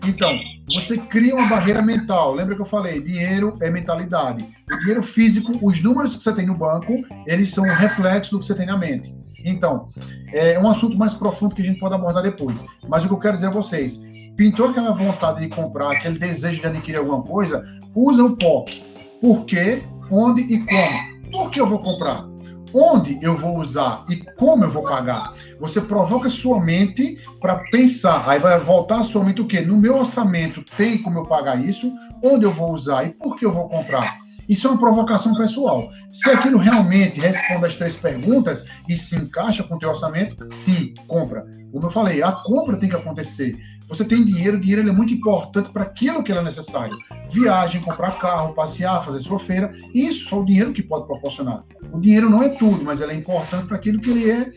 [0.06, 0.38] Então,
[0.72, 2.34] você cria uma barreira mental.
[2.34, 3.02] Lembra que eu falei?
[3.02, 4.44] Dinheiro é mentalidade.
[4.70, 8.40] O dinheiro físico, os números que você tem no banco, eles são um reflexo do
[8.40, 9.14] que você tem na mente.
[9.44, 9.90] Então,
[10.32, 12.64] é um assunto mais profundo que a gente pode abordar depois.
[12.88, 14.04] Mas o que eu quero dizer a vocês,
[14.36, 18.82] pintou aquela vontade de comprar, aquele desejo de adquirir alguma coisa, usa o POC.
[19.20, 21.30] Por quê, onde e como.
[21.30, 22.33] Por que eu vou comprar?
[22.74, 25.32] Onde eu vou usar e como eu vou pagar.
[25.60, 28.28] Você provoca sua mente para pensar.
[28.28, 29.60] Aí vai voltar a sua mente o quê?
[29.60, 31.92] No meu orçamento tem como eu pagar isso?
[32.22, 34.23] Onde eu vou usar e por que eu vou comprar?
[34.48, 35.90] Isso é uma provocação pessoal.
[36.10, 40.92] Se aquilo realmente responde as três perguntas e se encaixa com o teu orçamento, sim,
[41.06, 41.46] compra.
[41.72, 43.56] Como eu falei, a compra tem que acontecer.
[43.88, 46.96] Você tem dinheiro, o dinheiro é muito importante para aquilo que é necessário.
[47.30, 51.64] Viagem, comprar carro, passear, fazer sua feira, isso só o dinheiro que pode proporcionar.
[51.92, 54.52] O dinheiro não é tudo, mas ele é importante para aquilo que ele é,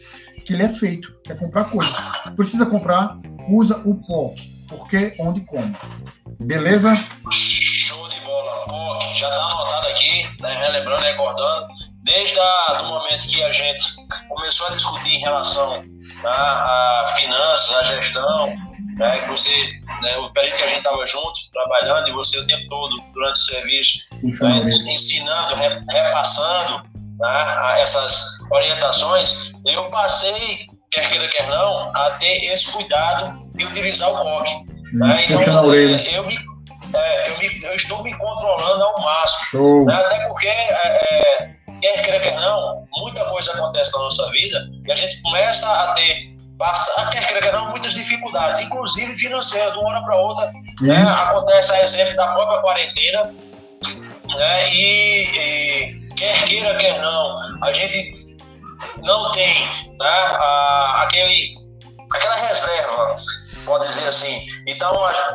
[0.45, 1.95] que ele é feito, que é comprar coisas.
[2.35, 3.17] Precisa comprar,
[3.49, 4.57] usa o POC.
[4.67, 5.73] Por quê, onde, como.
[6.39, 6.93] Beleza?
[9.15, 11.67] Já está anotado aqui, né, relembrando, recordando,
[12.03, 13.83] desde o momento que a gente
[14.29, 15.83] começou a discutir em relação
[16.25, 18.47] a finanças, a gestão,
[18.97, 19.49] né, que você,
[20.01, 23.35] né, o período que a gente estava junto, trabalhando, e você o tempo todo durante
[23.35, 24.59] o serviço, né,
[24.91, 25.55] ensinando,
[25.89, 26.83] repassando
[27.19, 34.09] né, essas orientações, eu passei, quer queira, quer não, a ter esse cuidado de utilizar
[34.09, 34.49] o POC.
[34.93, 36.37] Né, então, é, eu, me,
[36.97, 39.85] é, eu, me, eu, estou me controlando ao máximo.
[39.85, 41.49] Né, até porque, é, é,
[41.81, 45.93] quer queira, quer não, muita coisa acontece na nossa vida e a gente começa a
[45.93, 50.51] ter passa, quer queira, quer não, muitas dificuldades, inclusive financeiras, de uma hora para outra.
[50.81, 53.33] Né, acontece a exemplo da própria quarentena.
[54.35, 58.37] Né, e, e, quer queira, quer não, a gente
[59.03, 59.65] não tem
[59.99, 61.55] né, a, aquele,
[62.13, 63.15] aquela reserva,
[63.67, 64.47] pode dizer assim.
[64.65, 64.91] Então,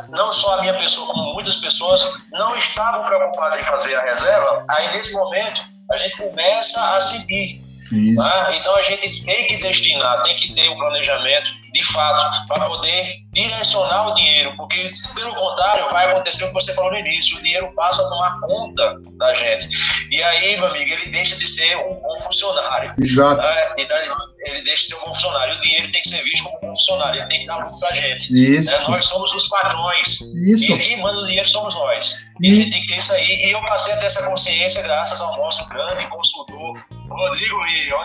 [0.09, 4.65] não só a minha pessoa, como muitas pessoas não estavam preocupadas em fazer a reserva,
[4.69, 8.55] aí nesse momento a gente começa a sentir né?
[8.57, 12.65] Então a gente tem que destinar, tem que ter o um planejamento de fato para
[12.65, 17.37] poder direcionar o dinheiro, porque pelo contrário vai acontecer o que você falou no início,
[17.37, 19.67] o dinheiro passa a tomar conta da gente.
[20.11, 22.93] E aí, meu amigo, ele deixa de ser um bom funcionário.
[22.99, 23.41] Exato.
[23.41, 23.73] Né?
[23.79, 23.97] Então
[24.45, 25.55] ele deixa de ser um bom funcionário.
[25.55, 27.79] O dinheiro tem que ser visto como um bom funcionário, ele tem que dar lucro
[27.79, 28.57] para a gente.
[28.57, 28.71] Isso.
[28.71, 28.77] Né?
[28.87, 30.21] Nós somos os patrões.
[30.21, 30.71] Isso.
[30.71, 32.23] E quem manda o dinheiro somos nós.
[32.39, 33.45] E, e a gente tem que ter isso aí.
[33.45, 36.79] E eu passei a ter essa consciência graças ao nosso grande consultor,
[37.13, 38.01] Rodrigo Lima.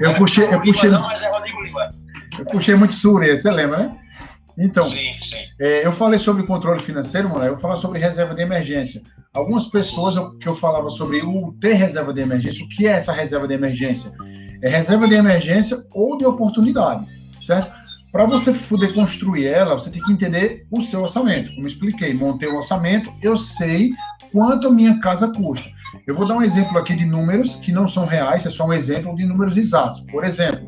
[0.00, 0.90] Eu, eu puxei, eu puxei.
[0.90, 1.90] Não, mas é Rodrigo Lima.
[2.38, 3.96] Eu puxei muito Surya, você lembra, né?
[4.58, 5.36] Então, sim, sim.
[5.60, 9.02] É, eu falei sobre controle financeiro, mano, eu falar sobre reserva de emergência.
[9.34, 13.12] Algumas pessoas que eu falava sobre o ter reserva de emergência, o que é essa
[13.12, 14.10] reserva de emergência?
[14.62, 17.04] É reserva de emergência ou de oportunidade,
[17.38, 17.70] certo?
[18.10, 21.50] Para você poder construir ela, você tem que entender o seu orçamento.
[21.50, 23.90] Como eu expliquei, montei o orçamento, eu sei
[24.32, 25.68] quanto a minha casa custa.
[26.06, 28.72] Eu vou dar um exemplo aqui de números que não são reais, é só um
[28.72, 30.00] exemplo de números exatos.
[30.10, 30.66] Por exemplo,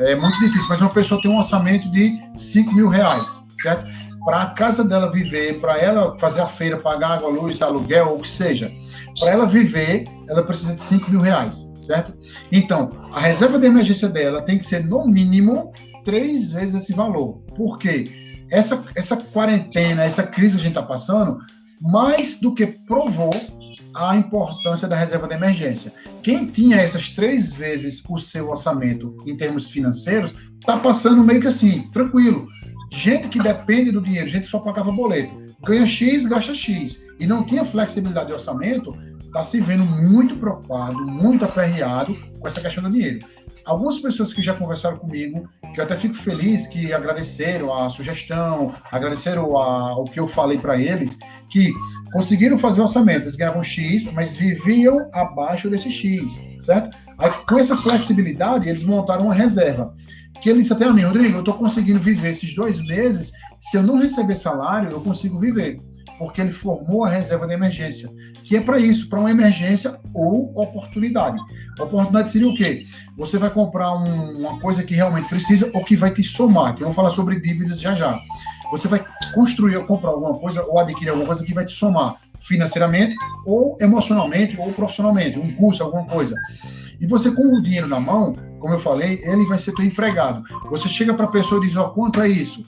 [0.00, 3.86] é muito difícil, mas uma pessoa tem um orçamento de 5 mil reais, certo?
[4.24, 8.18] Para a casa dela viver, para ela fazer a feira, pagar água, luz, aluguel, ou
[8.18, 8.70] o que seja,
[9.18, 12.12] para ela viver, ela precisa de 5 mil reais, certo?
[12.52, 15.72] Então, a reserva de emergência dela tem que ser, no mínimo,
[16.04, 17.42] três vezes esse valor.
[17.56, 18.10] Por quê?
[18.50, 21.38] Essa, essa quarentena, essa crise que a gente está passando,
[21.80, 23.30] mais do que provou
[23.98, 25.92] a importância da reserva de emergência.
[26.22, 31.48] Quem tinha essas três vezes o seu orçamento em termos financeiros, está passando meio que
[31.48, 32.46] assim, tranquilo.
[32.92, 35.34] Gente que depende do dinheiro, gente que só pagava boleto,
[35.64, 40.96] ganha X, gasta X, e não tinha flexibilidade de orçamento, está se vendo muito preocupado,
[41.06, 43.26] muito aperreado com essa questão do dinheiro
[43.68, 48.74] algumas pessoas que já conversaram comigo, que eu até fico feliz que agradeceram a sugestão,
[48.90, 51.18] agradeceram a, o que eu falei para eles,
[51.50, 51.72] que
[52.12, 56.96] conseguiram fazer o orçamento, eles ganhavam X, mas viviam abaixo desse X, certo?
[57.18, 59.94] Aí, com essa flexibilidade, eles montaram uma reserva.
[60.40, 63.82] Que eles até a mim, Rodrigo, eu estou conseguindo viver esses dois meses, se eu
[63.82, 65.78] não receber salário, eu consigo viver
[66.18, 68.08] porque ele formou a reserva de emergência,
[68.44, 71.38] que é para isso, para uma emergência ou oportunidade.
[71.78, 72.86] A oportunidade seria o quê?
[73.16, 76.82] Você vai comprar um, uma coisa que realmente precisa ou que vai te somar, que
[76.82, 78.20] eu vou falar sobre dívidas já já.
[78.70, 79.04] Você vai
[79.34, 83.76] construir ou comprar alguma coisa ou adquirir alguma coisa que vai te somar financeiramente ou
[83.80, 86.34] emocionalmente ou profissionalmente, um curso, alguma coisa.
[87.00, 90.42] E você com o dinheiro na mão, como eu falei, ele vai ser teu empregado.
[90.70, 92.64] Você chega para a pessoa e diz, ó, oh, quanto é isso?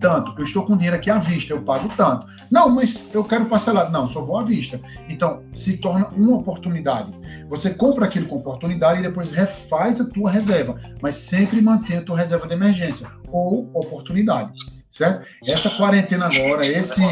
[0.00, 2.26] tanto, eu estou com dinheiro aqui à vista, eu pago tanto.
[2.50, 3.90] Não, mas eu quero parcelar.
[3.92, 4.80] Não, só vou à vista.
[5.08, 7.12] Então, se torna uma oportunidade.
[7.48, 12.02] Você compra aquilo com oportunidade e depois refaz a tua reserva, mas sempre mantém a
[12.02, 14.52] tua reserva de emergência ou oportunidade,
[14.90, 15.28] certo?
[15.44, 17.02] Essa quarentena agora, esse,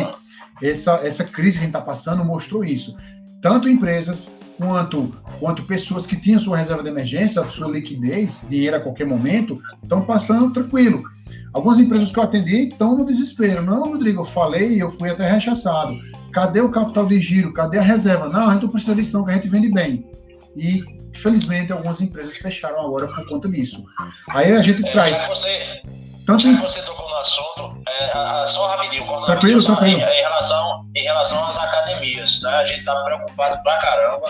[0.63, 2.97] essa, essa crise que a gente está passando mostrou isso.
[3.41, 8.81] Tanto empresas quanto, quanto pessoas que tinham sua reserva de emergência, sua liquidez, dinheiro a
[8.81, 11.03] qualquer momento, estão passando tranquilo.
[11.53, 13.63] Algumas empresas que eu atendi estão no desespero.
[13.63, 15.97] Não, Rodrigo, eu falei, eu fui até rechaçado.
[16.33, 17.53] Cadê o capital de giro?
[17.53, 18.29] Cadê a reserva?
[18.29, 20.05] Não, a gente não precisa disso, não, que a gente vende bem.
[20.55, 23.85] E, felizmente, algumas empresas fecharam agora por conta disso.
[24.29, 25.17] Aí a gente é, traz.
[25.17, 25.29] Já
[26.29, 29.99] tanto já que você tocou no assunto, é, só rapidinho, tranquilo, tranquilo.
[29.99, 32.51] Em, em, relação, em relação às academias, né?
[32.51, 34.27] a gente está preocupado pra caramba,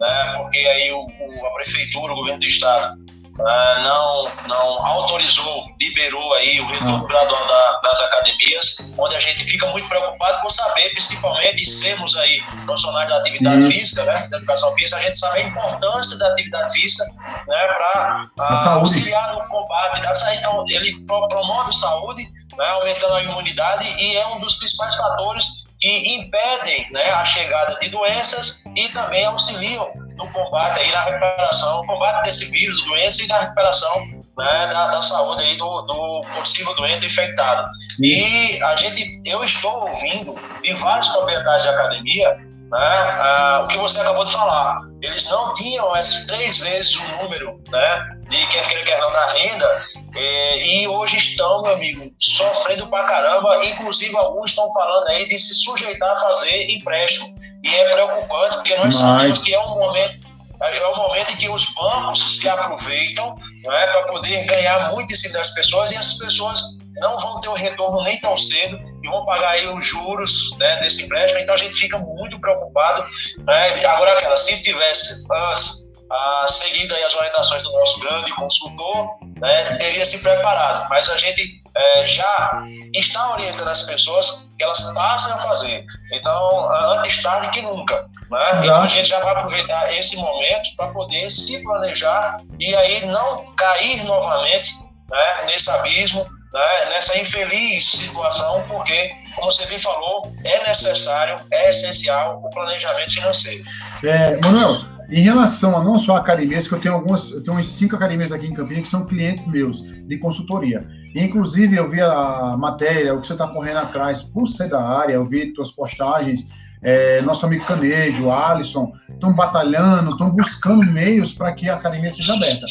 [0.00, 0.32] né?
[0.38, 2.98] porque aí o, o, a prefeitura, o governo do estado,
[3.38, 9.44] uh, não, não autorizou, liberou aí o retorno gradual da, das academias, onde a gente
[9.44, 14.72] fica muito preocupado por saber, principalmente, sermos aí profissionais da atividade física, né, da educação
[14.72, 17.04] física, a gente sabe a importância da atividade física,
[17.46, 20.38] né, para uh, auxiliar no combate da saúde.
[20.38, 26.14] Então, ele promove saúde, né, aumentando a imunidade e é um dos principais fatores que
[26.14, 29.84] impedem né, a chegada de doenças e também auxiliam
[30.24, 34.66] no combate aí na recuperação, no combate desse vírus, da doença e na recuperação né,
[34.72, 37.68] da, da, saúde aí do, do possível doente infectado.
[37.98, 43.76] E a gente, eu estou ouvindo de vários proprietários de academia né, ah, o que
[43.76, 44.80] você acabou de falar.
[45.02, 49.26] Eles não tinham essas três vezes o número né, de quer queira, quer não da
[49.26, 49.82] renda,
[50.16, 53.62] e, e hoje estão, meu amigo, sofrendo pra caramba.
[53.66, 57.34] Inclusive, alguns estão falando aí de se sujeitar a fazer empréstimo.
[57.62, 58.94] E é preocupante, porque nós Mas...
[58.96, 60.22] sabemos que é um momento
[60.60, 65.16] é um momento em que os bancos se aproveitam né, para poder ganhar muito em
[65.16, 66.62] cima das pessoas e as pessoas
[66.94, 70.76] não vão ter o retorno nem tão cedo e vão pagar aí os juros né,
[70.76, 71.40] desse empréstimo.
[71.40, 73.04] Então a gente fica muito preocupado.
[73.38, 73.84] Né?
[73.86, 79.64] Agora, aquela, se tivesse antes ah, seguido aí as orientações do nosso grande consultor, né,
[79.78, 80.88] teria se preparado.
[80.88, 82.62] Mas a gente é, já
[82.94, 85.84] está orientando as pessoas que elas passem a fazer.
[86.12, 88.06] Então, antes tarde que nunca.
[88.30, 88.60] Né?
[88.62, 93.54] Então a gente já vai aproveitar esse momento para poder se planejar e aí não
[93.54, 94.74] cair novamente
[95.10, 101.70] né, nesse abismo né, nessa infeliz situação, porque, como você bem falou, é necessário, é
[101.70, 103.64] essencial o planejamento financeiro.
[104.04, 104.76] É, Manuel,
[105.08, 108.32] em relação a não só academias, que eu tenho algumas, eu tenho uns cinco academias
[108.32, 110.86] aqui em Campinas que são clientes meus de consultoria.
[111.14, 115.14] Inclusive, eu vi a matéria, o que você está correndo atrás por ser da área,
[115.14, 116.48] eu vi tuas postagens,
[116.82, 122.34] é, nosso amigo Canejo, Alisson, estão batalhando, estão buscando meios para que a academia seja
[122.34, 122.66] aberta.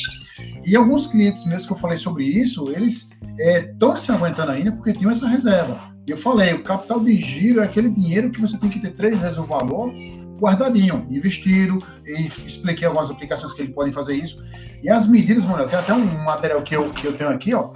[0.65, 4.71] E alguns clientes meus que eu falei sobre isso, eles estão é, se aguentando ainda
[4.73, 5.77] porque tinham essa reserva.
[6.07, 9.21] Eu falei, o capital de giro é aquele dinheiro que você tem que ter três
[9.21, 9.93] vezes o valor
[10.41, 14.43] guardadinho, investido, e expliquei algumas aplicações que ele podem fazer isso.
[14.81, 17.69] E as medidas, mano, tem até um material que eu, que eu tenho aqui, ó,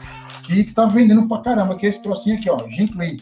[0.47, 3.17] que tá vendendo pra caramba, que é esse trocinho aqui, ó, Ginclay.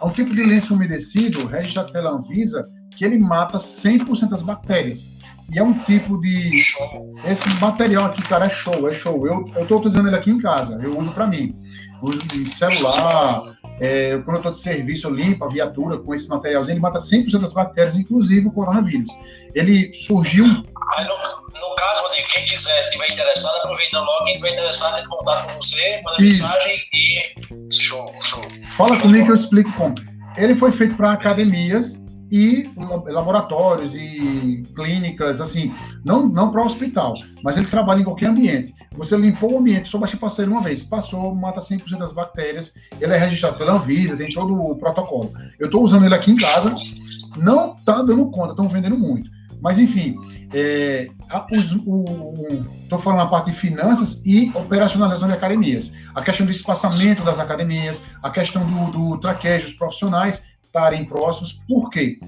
[0.00, 5.16] É um tipo de lenço umedecido, registrado pela Anvisa, que ele mata 100% das bactérias.
[5.52, 6.58] E é um tipo de.
[6.58, 7.12] Show.
[7.24, 9.26] Esse material aqui, cara, é show, é show.
[9.26, 11.54] Eu, eu tô utilizando ele aqui em casa, eu uso para mim.
[12.02, 13.40] uso de celular,
[13.80, 16.98] é, quando eu tô de serviço, eu limpo a viatura com esse materialzinho, ele mata
[16.98, 19.10] 100% das bactérias, inclusive o coronavírus.
[19.54, 20.44] Ele surgiu.
[20.44, 25.08] Aí, no, no caso, Rodrigo, quem quiser, tiver interessado, aproveitando logo, quem tiver interessado, entre
[25.10, 26.42] contato com você, manda Isso.
[26.42, 27.76] mensagem e.
[27.78, 28.42] Show, show.
[28.76, 29.94] Fala show comigo que eu explico como.
[30.36, 32.68] Ele foi feito para academias e
[33.06, 35.72] laboratórios e clínicas, assim,
[36.04, 38.74] não, não para o hospital, mas ele trabalha em qualquer ambiente.
[38.96, 42.74] Você limpou o ambiente, só basta passar ele uma vez, passou, mata 100% das bactérias,
[43.00, 45.32] ele é registrado pela Anvisa, tem todo o protocolo.
[45.58, 46.74] Eu estou usando ele aqui em casa,
[47.36, 49.30] não está dando conta, estão vendendo muito.
[49.60, 50.16] Mas, enfim,
[50.52, 51.08] é,
[52.82, 55.92] estou falando a parte de finanças e operacionalização de academias.
[56.14, 60.46] A questão do espaçamento das academias, a questão do, do traquejo, os profissionais
[60.76, 61.54] estarem próximos.
[61.66, 62.20] Por quê?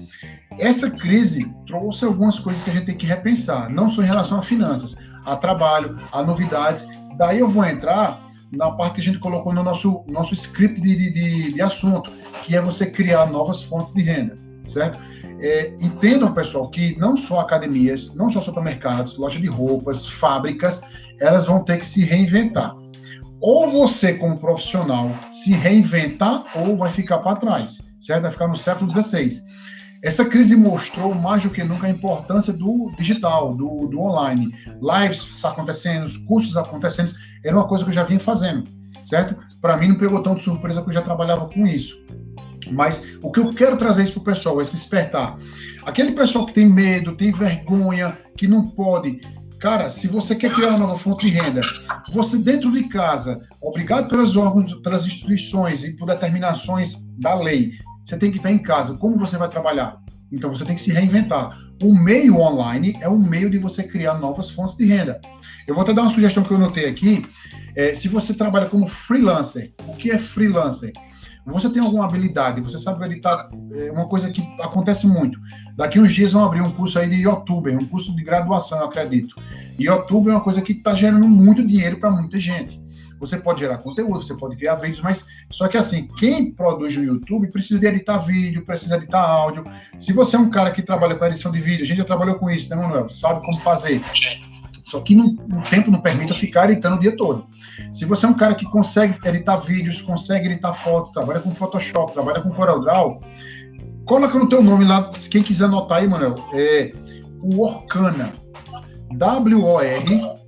[0.57, 4.39] Essa crise trouxe algumas coisas que a gente tem que repensar, não só em relação
[4.39, 6.87] a finanças, a trabalho, a novidades.
[7.15, 10.95] Daí eu vou entrar na parte que a gente colocou no nosso, nosso script de,
[10.95, 12.11] de, de assunto,
[12.43, 14.35] que é você criar novas fontes de renda,
[14.65, 14.99] certo?
[15.41, 20.81] É, entendam, pessoal, que não só academias, não só supermercados, lojas de roupas, fábricas,
[21.21, 22.75] elas vão ter que se reinventar.
[23.41, 28.23] Ou você, como profissional, se reinventar, ou vai ficar para trás certo?
[28.23, 29.41] Vai ficar no século XVI.
[30.03, 34.53] Essa crise mostrou mais do que nunca a importância do digital, do, do online.
[34.81, 37.11] Lives acontecendo, cursos acontecendo,
[37.43, 38.63] era uma coisa que eu já vinha fazendo,
[39.03, 39.35] certo?
[39.61, 42.01] Para mim não pegou tanto surpresa que eu já trabalhava com isso.
[42.71, 45.37] Mas o que eu quero trazer isso para o pessoal é despertar.
[45.85, 49.19] Aquele pessoal que tem medo, tem vergonha, que não pode.
[49.59, 51.61] Cara, se você quer criar uma nova fonte de renda,
[52.13, 57.71] você dentro de casa, obrigado pelos órgãos, pelas instituições e por determinações da lei,
[58.05, 58.95] você tem que estar em casa.
[58.95, 59.97] Como você vai trabalhar?
[60.31, 61.57] Então você tem que se reinventar.
[61.81, 65.19] O meio online é um meio de você criar novas fontes de renda.
[65.67, 67.25] Eu vou até dar uma sugestão que eu notei aqui.
[67.75, 70.93] É, se você trabalha como freelancer, o que é freelancer?
[71.51, 75.39] Você tem alguma habilidade, você sabe editar, é uma coisa que acontece muito.
[75.75, 79.35] Daqui uns dias vão abrir um curso aí de youtuber, um curso de graduação, acredito.
[79.77, 82.81] E YouTube é uma coisa que está gerando muito dinheiro para muita gente.
[83.19, 87.03] Você pode gerar conteúdo, você pode criar vídeos, mas só que assim, quem produz no
[87.03, 89.65] YouTube precisa de editar vídeo, precisa editar áudio.
[89.97, 92.35] Se você é um cara que trabalha com edição de vídeo, a gente já trabalhou
[92.35, 93.09] com isso, né, Manuel?
[93.09, 94.01] Sabe como fazer.
[94.89, 97.45] Só que não, o tempo não permite ficar editando o dia todo.
[97.93, 102.13] Se você é um cara que consegue editar vídeos, consegue editar fotos, trabalha com Photoshop,
[102.13, 103.21] trabalha com CorelDRAW,
[104.05, 106.91] coloca no teu nome lá, quem quiser anotar aí, Manuel, é
[107.41, 108.33] o Orkana.
[109.11, 110.39] W-O-R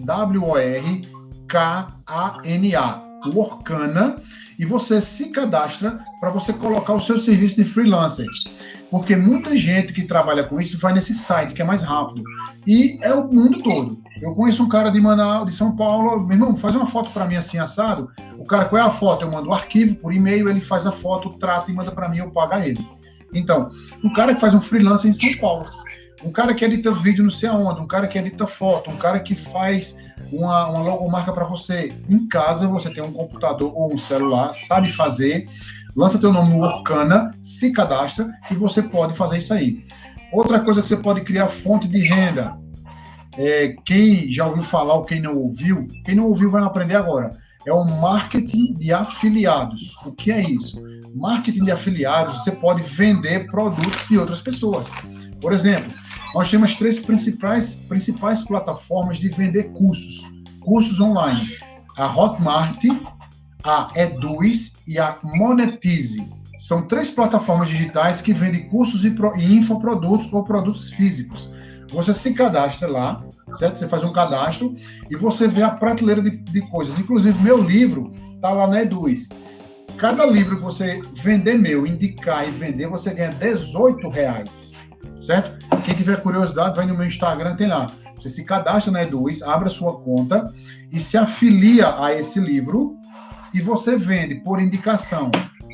[0.00, 1.02] W-O-R
[1.48, 4.16] K-A-N-A, o Orkana,
[4.58, 8.26] e você se cadastra para você colocar o seu serviço de freelancer.
[8.90, 12.22] Porque muita gente que trabalha com isso vai nesse site que é mais rápido.
[12.66, 14.02] E é o mundo todo.
[14.22, 17.26] Eu conheço um cara de Manaus, de São Paulo, meu irmão, faz uma foto para
[17.26, 18.10] mim assim assado.
[18.38, 19.24] O cara, qual é a foto?
[19.24, 22.08] Eu mando o um arquivo por e-mail, ele faz a foto, trata e manda para
[22.08, 22.86] mim, eu pago a ele.
[23.32, 23.70] Então,
[24.02, 25.66] um cara que faz um freelancer em São Paulo,
[26.24, 29.20] um cara que edita vídeo não sei aonde, um cara que edita foto, um cara
[29.20, 29.98] que faz
[30.32, 31.94] uma, uma logomarca para você.
[32.08, 35.46] Em casa, você tem um computador ou um celular, sabe fazer,
[35.94, 39.84] lança teu nome no Orkana, se cadastra e você pode fazer isso aí.
[40.32, 42.56] Outra coisa que você pode criar fonte de renda.
[43.36, 47.30] É, quem já ouviu falar ou quem não ouviu, quem não ouviu vai aprender agora.
[47.66, 49.96] É o marketing de afiliados.
[50.04, 50.82] O que é isso?
[51.14, 54.88] Marketing de afiliados, você pode vender produtos de outras pessoas.
[55.40, 55.92] Por exemplo,
[56.34, 61.56] nós temos três principais, principais plataformas de vender cursos, cursos online.
[61.96, 62.84] A Hotmart,
[63.62, 66.28] a Eduz e a Monetize.
[66.58, 71.52] São três plataformas digitais que vendem cursos e, pro, e infoprodutos ou produtos físicos.
[71.92, 73.78] Você se cadastra lá, certo?
[73.78, 74.74] Você faz um cadastro
[75.08, 76.98] e você vê a prateleira de, de coisas.
[76.98, 79.28] Inclusive, meu livro está lá na Eduz.
[79.96, 84.74] Cada livro que você vender meu, indicar e vender, você ganha 18 reais
[85.24, 85.73] certo?
[85.84, 87.90] Quem tiver curiosidade, vai no meu Instagram, tem lá.
[88.16, 90.50] Você se cadastra na Eduz, abre a sua conta
[90.90, 92.96] e se afilia a esse livro
[93.52, 95.30] e você vende por indicação.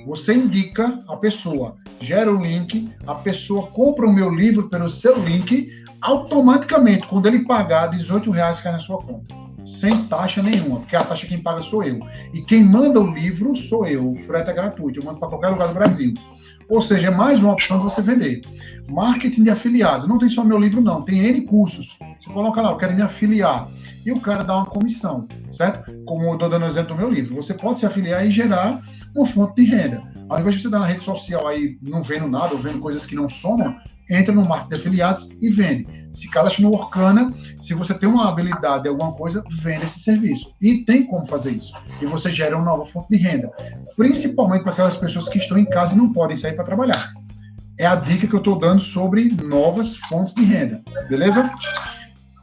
[0.06, 5.16] Você indica a pessoa, gera o link, a pessoa compra o meu livro pelo seu
[5.22, 5.70] link,
[6.00, 9.34] automaticamente, quando ele pagar, 18 reais cai na sua conta.
[9.70, 12.00] Sem taxa nenhuma, porque a taxa quem paga sou eu.
[12.34, 14.10] E quem manda o livro sou eu.
[14.10, 16.12] O frete é gratuito, eu mando para qualquer lugar do Brasil.
[16.68, 18.40] Ou seja, é mais uma opção de você vender.
[18.88, 20.08] Marketing de afiliado.
[20.08, 21.02] Não tem só meu livro, não.
[21.02, 21.96] Tem N cursos.
[22.18, 23.68] Você coloca lá, eu quero me afiliar.
[24.04, 25.92] E o cara dá uma comissão, certo?
[26.04, 27.36] Como eu estou dando exemplo do meu livro.
[27.36, 28.82] Você pode se afiliar e gerar
[29.14, 30.02] uma fonte de renda.
[30.28, 33.06] Ao invés de você estar na rede social aí não vendo nada, ou vendo coisas
[33.06, 33.76] que não somam,
[34.10, 35.99] entra no marketing de afiliados e vende.
[36.12, 40.54] Se cadastra no Orkana, se você tem uma habilidade, alguma coisa, vende esse serviço.
[40.60, 41.72] E tem como fazer isso.
[42.00, 43.50] E você gera uma nova fonte de renda.
[43.96, 47.12] Principalmente para aquelas pessoas que estão em casa e não podem sair para trabalhar.
[47.78, 50.82] É a dica que eu estou dando sobre novas fontes de renda.
[51.08, 51.50] Beleza?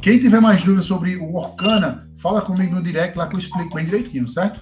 [0.02, 3.76] Quem tiver mais dúvidas sobre o Orkana, fala comigo no direct lá que eu explico
[3.76, 4.62] bem direitinho, certo?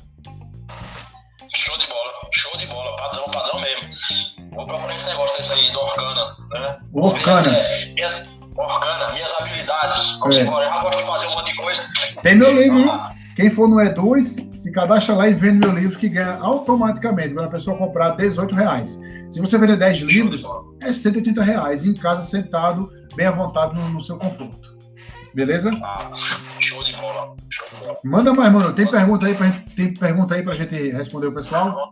[1.53, 4.49] Show de bola, show de bola, padrão, padrão mesmo.
[4.55, 6.79] Vou procurar esse negócio desse aí, do Orkana, né?
[6.93, 7.49] Orkana.
[7.49, 10.17] É, minhas, Orkana, minhas habilidades.
[10.19, 10.41] Vamos É.
[10.43, 11.83] embora, eu já gosto de fazer um monte de coisa.
[12.21, 12.99] Tem meu livro, hein?
[13.35, 17.33] Quem for no E2, se cadastra lá e vende meu livro, que ganha automaticamente.
[17.33, 19.01] Quando a pessoa comprar 18 reais.
[19.29, 20.43] Se você vender 10 livros,
[20.81, 24.73] é 180 reais em casa, sentado, bem à vontade, no, no seu conforto.
[25.33, 25.69] Beleza?
[25.83, 26.11] Ah,
[26.61, 27.97] show de bola, show de bola.
[28.05, 28.71] Manda mais, mano.
[28.73, 31.91] Tem pergunta aí pra gente, tem pergunta aí pra gente responder o pessoal?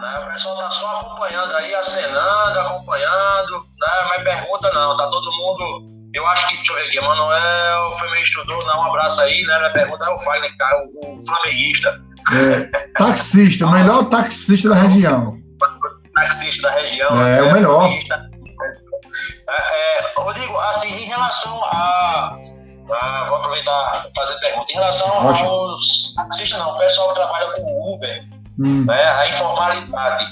[0.00, 3.88] Né, o pessoal tá só acompanhando aí, acenando, acompanhando, né?
[4.08, 5.86] Mas pergunta não, tá todo mundo.
[6.14, 9.42] Eu acho que, deixa eu ver aqui, Manuel foi meio estudou, dá um abraço aí,
[9.42, 9.58] né?
[9.58, 12.00] Minha pergunta é o Fagner, cara, o, o flamenguista,
[12.32, 15.38] É, taxista, o melhor taxista da região.
[16.16, 17.20] taxista da região.
[17.20, 17.90] É, né, o melhor.
[19.48, 22.38] É, é, Rodrigo, assim, em relação a.
[22.92, 24.72] a- vou aproveitar e fazer pergunta.
[24.72, 25.48] Em relação Ótimo.
[25.48, 28.24] aos taxistas, não, o pessoal que trabalha com Uber,
[28.60, 30.26] Hum, né, a informalidade.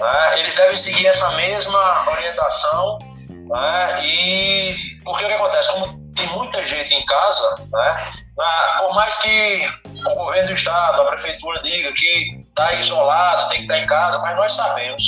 [0.00, 2.98] né, eles devem seguir essa mesma orientação.
[3.28, 5.72] Né, e porque o que acontece?
[5.72, 7.96] Como tem muita gente em casa, né,
[8.36, 9.68] na- por mais que
[10.06, 14.18] o governo do estado, a prefeitura diga que está isolado, tem que estar em casa,
[14.20, 15.04] mas nós sabemos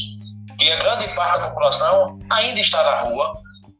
[0.58, 3.32] que a grande parte da população ainda está na rua,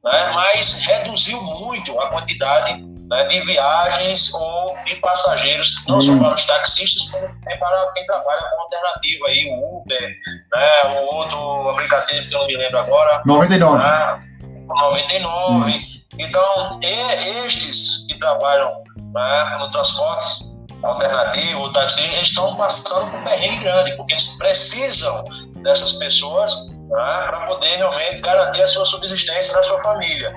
[0.05, 6.19] né, mas reduziu muito a quantidade né, de viagens ou de passageiros, não só Hum.
[6.21, 10.15] para os taxistas, como também para quem trabalha com alternativa aí, o Uber,
[10.55, 13.83] né, o outro aplicativo que eu não me lembro agora, 99.
[13.85, 14.21] né,
[14.69, 15.71] o 99.
[15.71, 15.95] Isso.
[16.19, 18.71] Então, e- estes que trabalham
[19.13, 20.45] né, no transporte
[20.83, 25.25] alternativo, o taxi, eles estão passando por um perrengue grande, porque eles precisam
[25.63, 30.35] dessas pessoas né, para poder realmente garantir a sua subsistência da sua família.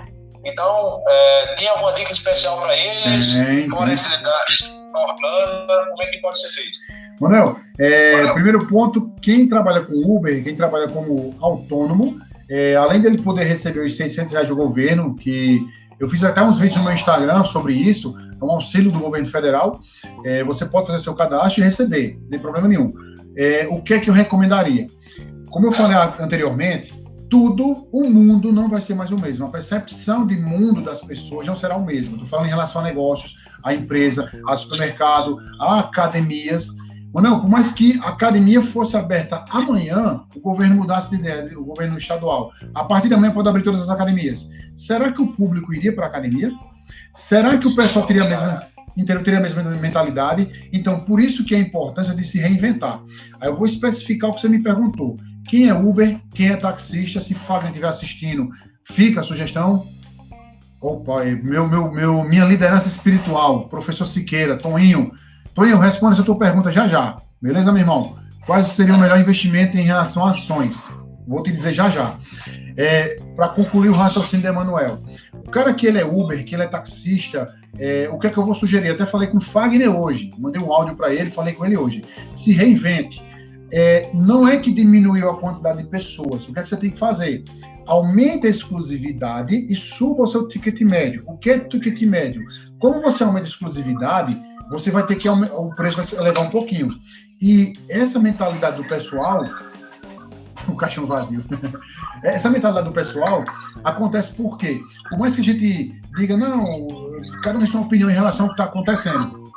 [0.48, 3.34] Então, é, tem alguma dica especial para eles?
[3.34, 3.93] Tem, Fora tem.
[3.93, 4.45] esse, da-
[4.93, 6.78] organo, como é que pode ser feito?
[7.20, 12.20] Manuel, é, primeiro ponto, quem trabalha com Uber, quem trabalha como autônomo,
[12.50, 15.60] é, além dele poder receber os 600 reais do governo, que
[16.00, 19.28] eu fiz até uns vídeos no meu Instagram sobre isso, é um auxílio do governo
[19.28, 19.80] federal,
[20.24, 22.93] é, você pode fazer seu cadastro e receber, não tem problema nenhum.
[23.36, 24.88] É, o que é que eu recomendaria?
[25.50, 26.93] Como eu falei anteriormente,
[27.30, 29.46] tudo, o mundo não vai ser mais o mesmo.
[29.46, 32.14] A percepção de mundo das pessoas não será o mesmo.
[32.14, 36.68] Estou falando em relação a negócios, a empresa, a supermercado, a academias.
[37.14, 41.58] Ou não, por mais que a academia fosse aberta amanhã, o governo mudasse de ideia,
[41.58, 44.50] o governo estadual, a partir de amanhã pode abrir todas as academias.
[44.76, 46.52] Será que o público iria para a academia?
[47.14, 48.60] Será que o pessoal teria a mesma,
[48.96, 50.70] inteiro teria a mesma mentalidade?
[50.72, 53.00] Então, por isso que é a importância de se reinventar.
[53.40, 55.18] Aí eu vou especificar o que você me perguntou.
[55.48, 56.20] Quem é Uber?
[56.34, 57.22] Quem é taxista?
[57.22, 58.50] Se Fagner estiver assistindo,
[58.84, 59.88] fica a sugestão.
[60.80, 65.12] Opa, meu, meu, meu, minha liderança espiritual, professor Siqueira, Toninho.
[65.56, 67.18] Toninho, responda essa tua pergunta já já.
[67.41, 68.18] Beleza, meu irmão?
[68.45, 70.93] Quais seriam o melhor investimento em relação a ações?
[71.28, 72.18] Vou te dizer já já.
[72.78, 75.00] É, Para concluir o raciocínio de Emanuel.
[75.34, 78.38] O cara que ele é Uber, que ele é taxista, é, o que é que
[78.38, 78.88] eu vou sugerir?
[78.88, 81.76] Eu até falei com o Fagner hoje, mandei um áudio para ele, falei com ele
[81.76, 82.06] hoje.
[82.36, 83.22] Se reinvente.
[83.72, 86.47] É, não é que diminuiu a quantidade de pessoas.
[86.47, 87.43] O que é que você tem que fazer?
[87.86, 91.24] Aumente a exclusividade e suba o seu ticket médio.
[91.28, 92.43] O que é ticket médio?
[92.80, 94.39] Como você aumenta a exclusividade,
[94.70, 96.93] você vai ter que o preço vai se elevar um pouquinho.
[97.41, 99.43] E essa mentalidade do pessoal,
[100.68, 101.43] o caixão vazio.
[102.24, 103.43] Essa mentalidade do pessoal
[103.84, 104.82] acontece por quê?
[105.07, 106.88] Por mais que a gente diga, não,
[107.43, 109.51] cada um tem sua opinião em relação ao que está acontecendo.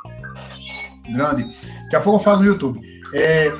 [1.11, 1.43] Grande.
[1.85, 2.79] Daqui a pouco eu falo no YouTube.
[3.13, 3.51] É,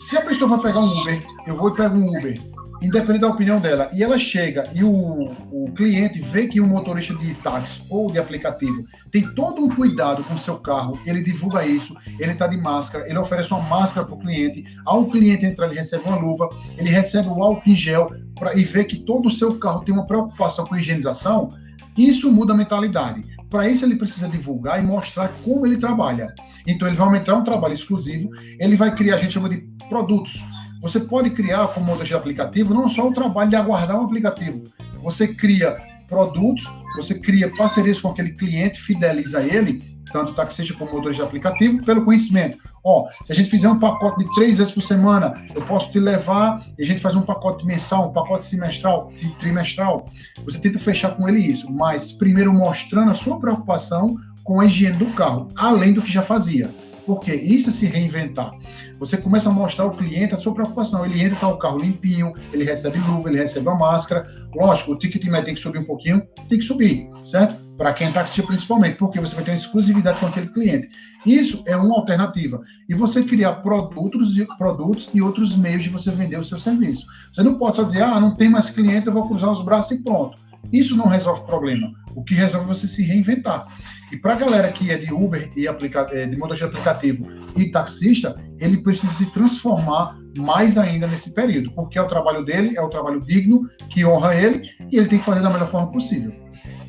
[0.00, 2.40] se a pessoa vai pegar um Uber, eu vou e pego um Uber,
[2.80, 7.14] independente da opinião dela, e ela chega e o, o cliente vê que um motorista
[7.16, 11.66] de táxi ou de aplicativo tem todo um cuidado com o seu carro, ele divulga
[11.66, 15.66] isso, ele está de máscara, ele oferece uma máscara para o cliente, ao cliente entrar,
[15.66, 16.48] ele recebe uma luva,
[16.78, 19.94] ele recebe o álcool em gel pra, e vê que todo o seu carro tem
[19.94, 21.50] uma preocupação com higienização,
[21.94, 23.22] isso muda a mentalidade.
[23.50, 26.28] Para isso, ele precisa divulgar e mostrar como ele trabalha.
[26.66, 30.40] Então, ele vai aumentar um trabalho exclusivo, ele vai criar, a gente chama de produtos.
[30.80, 34.62] Você pode criar, como motorista de aplicativo, não só o trabalho de aguardar um aplicativo.
[35.02, 35.76] Você cria
[36.10, 36.64] produtos,
[36.96, 42.04] você cria parcerias com aquele cliente, fideliza ele, tanto taxista como motorista de aplicativo, pelo
[42.04, 42.58] conhecimento.
[42.84, 46.00] Ó, se a gente fizer um pacote de três vezes por semana, eu posso te
[46.00, 50.06] levar e a gente faz um pacote mensal, um pacote semestral, tri- trimestral.
[50.44, 54.96] Você tenta fechar com ele isso, mas primeiro mostrando a sua preocupação com a higiene
[54.96, 56.70] do carro, além do que já fazia.
[57.10, 58.52] Porque isso é se reinventar.
[59.00, 61.04] Você começa a mostrar ao cliente a sua preocupação.
[61.04, 64.28] Ele entra, tá o carro limpinho, ele recebe luva, ele recebe a máscara.
[64.54, 67.68] Lógico, o ticket médio tem que subir um pouquinho, tem que subir, certo?
[67.76, 70.90] para quem está assistindo principalmente, porque você vai ter exclusividade com aquele cliente.
[71.24, 72.60] Isso é uma alternativa.
[72.86, 77.06] E você criar produtos, produtos e outros meios de você vender o seu serviço.
[77.32, 79.98] Você não pode só dizer, ah, não tem mais cliente, eu vou cruzar os braços
[79.98, 80.38] e pronto.
[80.70, 81.90] Isso não resolve o problema.
[82.14, 83.66] O que resolve é você se reinventar.
[84.12, 87.70] E para a galera que é de Uber e aplica é, de motorista aplicativo e
[87.70, 92.82] taxista, ele precisa se transformar mais ainda nesse período, porque é o trabalho dele, é
[92.82, 96.32] o trabalho digno, que honra ele, e ele tem que fazer da melhor forma possível.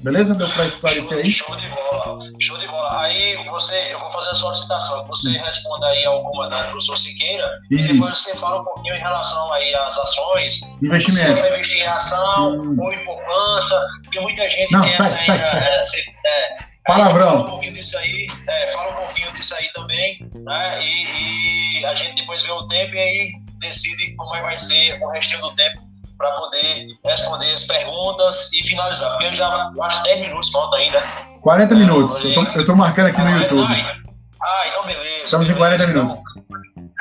[0.04, 0.34] Beleza?
[0.34, 1.30] Deu para esclarecer aí?
[1.30, 2.20] Show de bola.
[2.40, 3.02] Show de bola.
[3.02, 5.06] Aí você, eu vou fazer a solicitação.
[5.08, 5.44] Você hum.
[5.44, 7.84] responda aí ao comandante professor Siqueira Isso.
[7.84, 10.62] e depois você fala um pouquinho em relação aí às ações.
[10.82, 11.40] Investimento.
[11.40, 12.76] Se investir em ação hum.
[12.80, 15.80] ou em poupança, porque muita gente Não, tem sai, essa, sai, sai.
[15.80, 16.56] essa é,
[16.86, 17.26] Palavrão.
[17.26, 20.84] Fala um pouquinho disso aí, é, fala um pouquinho disso aí também, né?
[20.84, 25.00] E, e, a gente depois vê o tempo e aí decide como é vai ser
[25.02, 25.82] o restinho do tempo
[26.18, 29.12] para poder responder as perguntas e finalizar.
[29.12, 31.02] Porque eu já eu acho 10 minutos falta ainda.
[31.42, 32.24] 40 minutos.
[32.24, 34.02] Eu estou marcando aqui no YouTube.
[34.42, 35.24] Ah, então beleza.
[35.24, 36.18] Estamos em 40 minutos.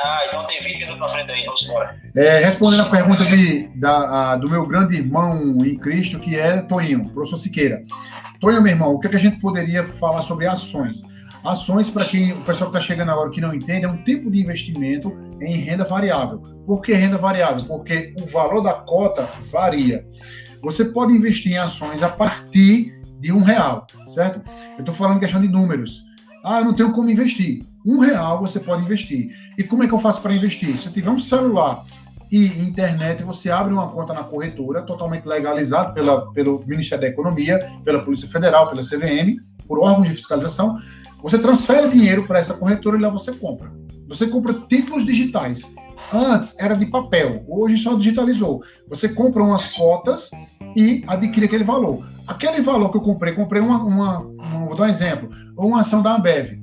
[0.02, 1.94] Ah, então tem 20 minutos na frente aí, vamos embora.
[2.16, 6.62] É, respondendo a pergunta de, da, a, do meu grande irmão em Cristo, que é
[6.62, 7.82] Toinho, professor Siqueira.
[8.40, 11.02] Toinho, meu irmão, o que, é que a gente poderia falar sobre ações?
[11.44, 14.30] Ações, para quem o pessoal que está chegando agora que não entende, é um tipo
[14.30, 16.38] de investimento em renda variável.
[16.66, 17.66] Por que renda variável?
[17.66, 20.06] Porque o valor da cota varia.
[20.62, 24.42] Você pode investir em ações a partir de um real, certo?
[24.76, 26.02] Eu estou falando questão de números.
[26.42, 27.62] Ah, eu não tenho como investir.
[27.84, 29.36] Um real você pode investir.
[29.58, 30.74] E como é que eu faço para investir?
[30.78, 31.84] Se eu tiver um celular
[32.30, 37.58] e internet, você abre uma conta na corretora, totalmente legalizado pela, pelo Ministério da Economia,
[37.84, 40.78] pela Polícia Federal, pela CVM, por órgãos de fiscalização.
[41.22, 43.70] Você transfere dinheiro para essa corretora e lá você compra.
[44.08, 45.74] Você compra títulos digitais.
[46.12, 48.62] Antes era de papel, hoje só digitalizou.
[48.88, 50.30] Você compra umas cotas
[50.74, 52.04] e adquire aquele valor.
[52.26, 56.02] Aquele valor que eu comprei, comprei uma, uma, uma vou dar um exemplo, uma ação
[56.02, 56.58] da Ambev,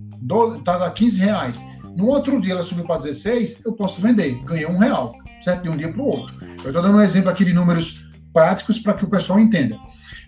[0.57, 1.65] está a 15 reais.
[1.97, 5.63] No outro dia ela subiu para 16, eu posso vender, ganhei um real, certo?
[5.63, 6.35] De um dia para o outro.
[6.63, 9.75] Eu estou dando um exemplo aqui de números práticos para que o pessoal entenda.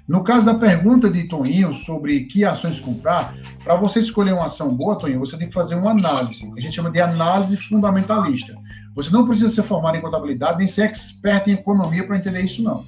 [0.08, 4.76] No caso da pergunta de Toninho sobre que ações comprar, para você escolher uma ação
[4.76, 6.52] boa, Toninho, você tem que fazer uma análise.
[6.58, 8.56] A gente chama de análise fundamentalista.
[8.96, 12.64] Você não precisa ser formado em contabilidade nem ser expert em economia para entender isso,
[12.64, 12.84] não.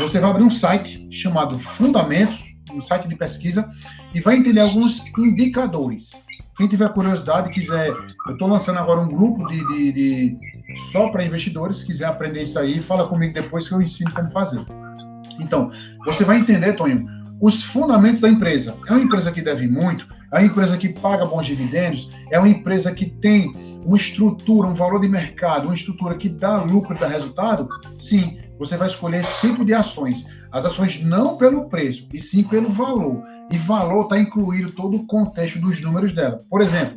[0.00, 3.70] Você vai abrir um site chamado Fundamentos, um site de pesquisa,
[4.12, 6.25] e vai entender alguns indicadores.
[6.56, 10.38] Quem tiver curiosidade, quiser, eu estou lançando agora um grupo de, de, de
[10.90, 14.64] só para investidores, quiser aprender isso aí, fala comigo depois que eu ensino como fazer.
[15.38, 15.70] Então,
[16.04, 17.06] você vai entender, Tonho,
[17.40, 18.74] os fundamentos da empresa.
[18.88, 22.48] É uma empresa que deve muito, é uma empresa que paga bons dividendos, é uma
[22.48, 23.52] empresa que tem
[23.86, 27.68] uma estrutura, um valor de mercado, uma estrutura que dá lucro dá resultado?
[27.96, 30.26] Sim, você vai escolher esse tipo de ações.
[30.50, 33.22] As ações não pelo preço, e sim pelo valor.
[33.50, 36.40] E valor está incluído todo o contexto dos números dela.
[36.50, 36.96] Por exemplo,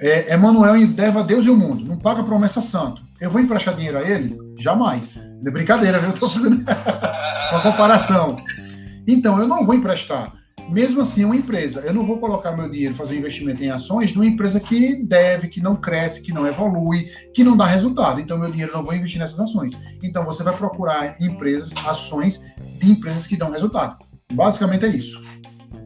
[0.00, 3.02] é, Emmanuel deve a Deus e o mundo, não paga promessa santo.
[3.20, 4.36] Eu vou emprestar dinheiro a ele?
[4.58, 5.16] Jamais.
[5.16, 6.10] É brincadeira, viu?
[6.12, 6.64] Estou fazendo
[7.50, 8.36] uma comparação.
[9.06, 10.32] Então, eu não vou emprestar.
[10.68, 11.80] Mesmo assim, é uma empresa.
[11.80, 15.48] Eu não vou colocar meu dinheiro, fazer um investimento em ações numa empresa que deve,
[15.48, 17.02] que não cresce, que não evolui,
[17.34, 18.20] que não dá resultado.
[18.20, 19.78] Então, meu dinheiro não vou investir nessas ações.
[20.02, 22.44] Então, você vai procurar empresas, ações
[22.78, 23.98] de empresas que dão resultado.
[24.32, 25.22] Basicamente é isso.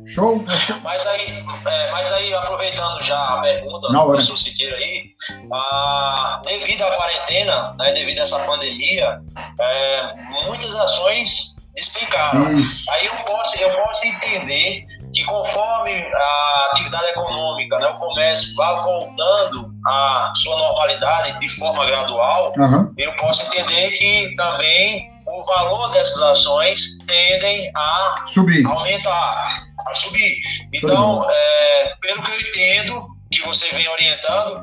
[0.09, 0.43] Show?
[0.83, 5.11] Mas aí, é, mas aí aproveitando já a pergunta do professor Siqueira aí,
[5.53, 9.21] a, devido à quarentena, né, devido a essa pandemia,
[9.61, 10.13] é,
[10.47, 12.59] muitas ações despencaram.
[12.59, 12.91] Isso.
[12.91, 18.75] Aí eu posso, eu posso entender que conforme a atividade econômica, né, o comércio vá
[18.75, 22.93] voltando à sua normalidade de forma gradual, uhum.
[22.97, 28.67] eu posso entender que também o valor dessas ações tendem a subir.
[28.67, 30.41] aumentar a subir.
[30.73, 34.63] Então, é, pelo que eu entendo, que você vem orientando,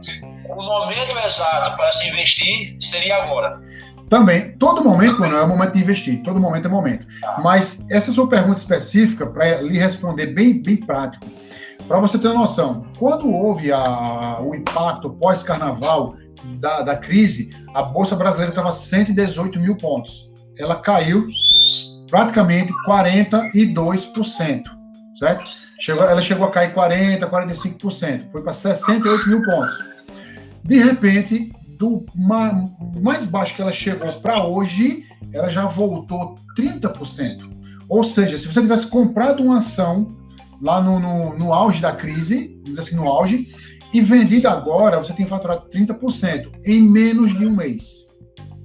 [0.50, 3.54] o momento exato para se investir seria agora.
[4.10, 7.08] Também, todo momento não é o momento de investir, todo momento é momento.
[7.22, 7.40] Tá.
[7.44, 11.26] Mas essa sua pergunta específica, para lhe responder bem, bem prático,
[11.88, 16.16] para você ter uma noção, quando houve a, o impacto pós-carnaval
[16.60, 20.32] da, da crise, a Bolsa Brasileira estava 118 mil pontos.
[20.58, 21.28] Ela caiu
[22.10, 24.76] praticamente 42%
[25.16, 25.46] certo?
[25.80, 29.84] Chegou, ela chegou a cair 40%, 45%, foi para 68 mil pontos.
[30.64, 32.06] De repente, do
[33.02, 37.54] mais baixo que ela chegou para hoje, ela já voltou 30%.
[37.88, 40.08] Ou seja, se você tivesse comprado uma ação
[40.62, 43.50] lá no, no, no auge da crise, vamos assim, no auge,
[43.94, 48.10] e vendido agora, você tem faturado 30% em menos de um mês.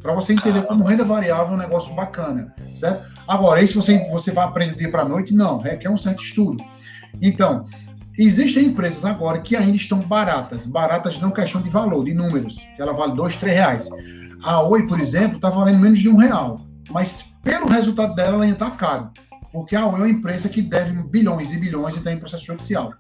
[0.03, 3.07] para você entender como renda variável é um negócio bacana, certo?
[3.29, 5.35] Agora, isso você, você vai aprender para noite?
[5.35, 6.65] Não, requer um certo estudo.
[7.21, 7.67] Então,
[8.19, 12.83] existem empresas agora que ainda estão baratas, baratas não questão de valor, de números, que
[12.83, 13.89] ela vale dois, três reais.
[14.43, 18.45] A Oi, por exemplo, está valendo menos de um real, mas pelo resultado dela, ela
[18.45, 19.11] ainda está caro
[19.53, 22.45] porque a Oi é uma empresa que deve bilhões e bilhões e está em processo
[22.45, 22.93] judicial.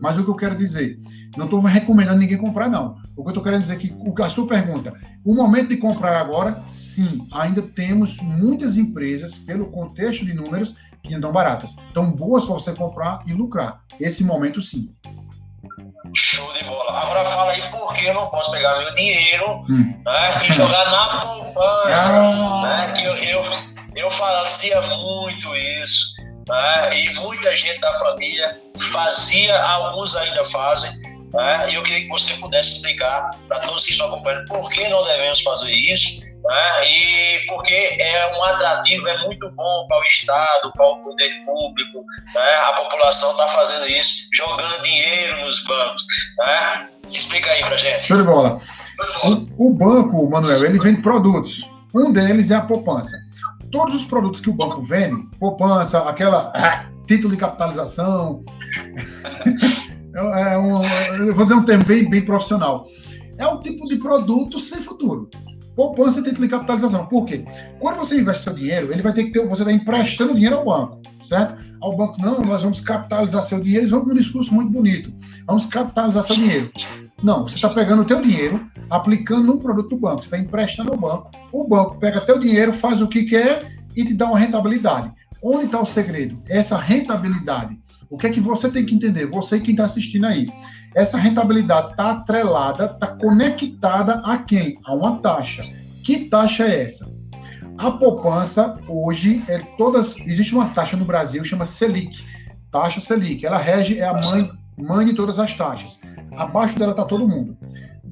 [0.00, 0.98] Mas o que eu quero dizer,
[1.36, 2.96] não estou recomendando ninguém comprar, não.
[3.16, 4.92] O que eu estou querendo dizer é que a sua pergunta,
[5.24, 11.08] o momento de comprar agora, sim, ainda temos muitas empresas, pelo contexto de números, que
[11.08, 11.76] ainda estão baratas.
[11.88, 13.80] Estão boas para você comprar e lucrar.
[13.98, 14.94] Esse momento, sim.
[16.14, 16.92] Show de bola.
[17.00, 20.02] Agora fala aí por que eu não posso pegar meu dinheiro hum.
[20.04, 22.12] né, e jogar na poupança.
[22.12, 22.62] Ah.
[22.62, 23.42] Né, eu eu
[24.16, 26.14] fazia muito isso,
[26.48, 26.90] né?
[26.98, 28.60] e muita gente da família
[28.92, 30.90] fazia, alguns ainda fazem.
[31.32, 31.70] Né?
[31.70, 35.02] E eu queria que você pudesse explicar para todos que estão acompanhando por que não
[35.04, 36.20] devemos fazer isso.
[36.20, 36.88] Né?
[36.88, 42.04] E porque é um atrativo, é muito bom para o Estado, para o poder público,
[42.34, 42.54] né?
[42.68, 46.04] a população está fazendo isso, jogando dinheiro nos bancos.
[46.38, 46.88] Né?
[47.06, 48.06] Explica aí para gente.
[48.06, 48.60] Show de bola.
[49.24, 51.68] O, o banco, Manuel, ele vende produtos.
[51.94, 53.25] Um deles é a poupança
[53.76, 58.42] todos os produtos que o banco vende, poupança, aquela ah, título de capitalização,
[60.14, 60.82] é um,
[61.26, 62.88] eu vou dizer um termo bem, bem profissional,
[63.36, 65.28] é um tipo de produto sem futuro.
[65.74, 67.04] Poupança e título de capitalização.
[67.04, 67.44] Por quê?
[67.78, 70.64] Quando você investe seu dinheiro, ele vai ter que ter, você está emprestando dinheiro ao
[70.64, 71.56] banco, certo?
[71.80, 75.12] Ao banco, não, nós vamos capitalizar seu dinheiro, eles vão com um discurso muito bonito.
[75.46, 76.70] Vamos capitalizar seu dinheiro.
[77.22, 80.92] Não, você está pegando o teu dinheiro, aplicando no produto do banco, você está emprestando
[80.92, 84.38] ao banco, o banco pega teu dinheiro, faz o que quer e te dá uma
[84.38, 85.10] rentabilidade.
[85.42, 86.42] Onde está o segredo?
[86.48, 87.78] Essa rentabilidade.
[88.08, 89.26] O que é que você tem que entender?
[89.26, 90.48] Você quem está assistindo aí.
[90.94, 94.78] Essa rentabilidade está atrelada, está conectada a quem?
[94.84, 95.62] A uma taxa.
[96.04, 97.15] Que taxa é essa?
[97.78, 100.16] A poupança hoje é todas.
[100.18, 102.24] Existe uma taxa no Brasil chama Selic.
[102.72, 103.44] Taxa Selic.
[103.44, 106.00] Ela rege, é a mãe, mãe de todas as taxas.
[106.36, 107.56] Abaixo dela está todo mundo.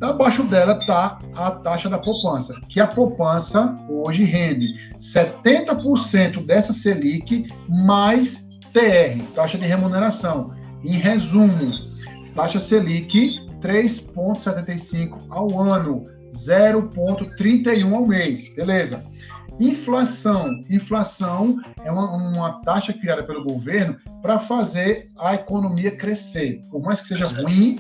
[0.01, 7.47] Abaixo dela está a taxa da poupança, que a poupança hoje rende 70% dessa Selic
[7.69, 10.53] mais TR, taxa de remuneração.
[10.85, 11.71] Em resumo,
[12.35, 16.05] taxa Selic 3,75 ao ano,
[16.35, 19.03] 0,31 ao mês, beleza?
[19.61, 20.63] Inflação.
[20.69, 26.61] Inflação é uma, uma taxa criada pelo governo para fazer a economia crescer.
[26.71, 27.79] Por mais que seja ruim,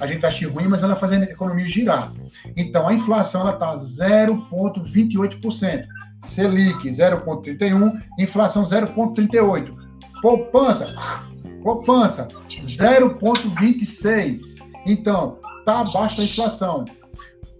[0.00, 2.10] a gente acha ruim, mas ela fazendo a economia girar.
[2.56, 5.84] Então, a inflação está 0,28%.
[6.18, 9.78] Selic 0,31%, inflação 0,38%.
[10.22, 10.94] Poupança,
[11.62, 14.62] poupança 0,26%.
[14.86, 16.86] Então, está abaixo da inflação.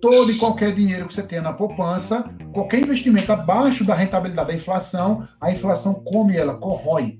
[0.00, 4.54] Todo e qualquer dinheiro que você tenha na poupança, qualquer investimento abaixo da rentabilidade da
[4.54, 7.18] inflação, a inflação come ela, corrói.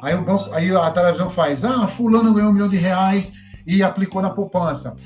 [0.00, 3.32] Aí, o banco, aí a televisão faz, ah, fulano ganhou um milhão de reais,
[3.68, 4.96] e aplicou na poupança.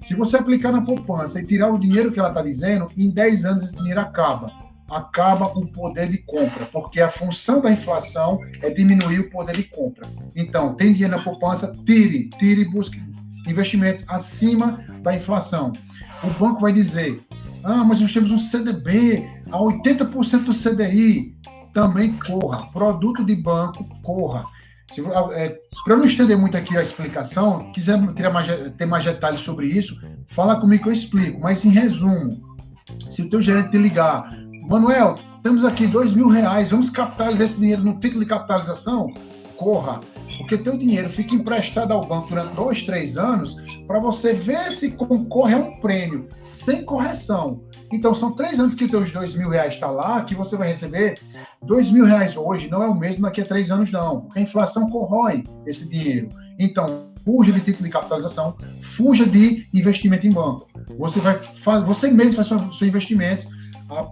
[0.00, 3.44] Se você aplicar na poupança e tirar o dinheiro que ela está dizendo, em 10
[3.44, 4.50] anos esse dinheiro acaba.
[4.90, 9.64] Acaba o poder de compra, porque a função da inflação é diminuir o poder de
[9.64, 10.08] compra.
[10.34, 13.02] Então, tem dinheiro na poupança, tire, tire e busque
[13.46, 15.72] investimentos acima da inflação.
[16.26, 17.20] O banco vai dizer:
[17.62, 21.36] ah, mas nós temos um CDB a 80% do CDI.
[21.72, 22.66] Também corra.
[22.72, 24.44] Produto de banco, corra.
[25.34, 28.46] É, Para não estender muito aqui a explicação, quiser ter mais,
[28.76, 31.40] ter mais detalhes sobre isso, fala comigo que eu explico.
[31.40, 32.56] Mas em resumo,
[33.10, 34.32] se o teu gerente te ligar,
[34.68, 39.12] Manuel, temos aqui dois mil reais, vamos capitalizar esse dinheiro no título de capitalização?
[39.56, 40.00] Corra,
[40.38, 43.56] porque teu dinheiro fica emprestado ao banco durante dois, três anos
[43.86, 47.62] para você ver se concorre a um prêmio sem correção.
[47.92, 50.68] Então, são três anos que os teus dois mil reais está lá, que você vai
[50.68, 51.18] receber
[51.62, 54.28] dois mil reais hoje, não é o mesmo daqui a três anos, não.
[54.34, 56.28] A inflação corrói esse dinheiro.
[56.58, 60.68] Então, fuja de título de capitalização, fuja de investimento em banco.
[60.98, 61.38] Você vai
[61.84, 63.46] você mesmo faz seus investimentos,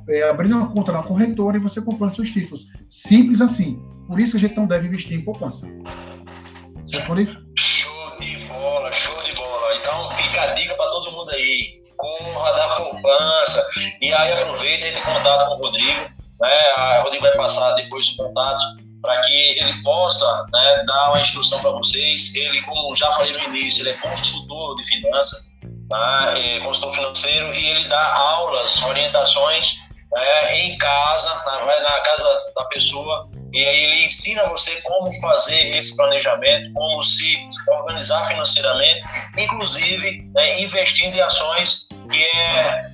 [0.09, 2.67] é, abrindo uma conta na corretora e você comprando seus títulos.
[2.89, 3.81] Simples assim.
[4.07, 5.67] Por isso a gente não deve investir em poupança.
[6.99, 7.29] Respondi?
[7.59, 9.75] Show de bola, show de bola.
[9.77, 13.67] Então fica a dica para todo mundo aí corra da poupança.
[14.01, 16.01] E aí aproveita entre em contato com o Rodrigo.
[16.41, 16.71] Né?
[16.77, 18.65] A Rodrigo vai passar depois os contatos
[19.03, 22.35] para que ele possa né, dar uma instrução para vocês.
[22.35, 25.51] Ele, como já falei no início, ele é consultor de finanças,
[25.91, 26.33] tá?
[26.37, 29.77] é consultor financeiro e ele dá aulas, orientações
[30.17, 35.77] é, em casa, na, na casa da pessoa, e aí ele ensina você como fazer
[35.77, 37.39] esse planejamento, como se
[37.69, 39.05] organizar financeiramente,
[39.39, 42.91] inclusive né, investindo em ações, que é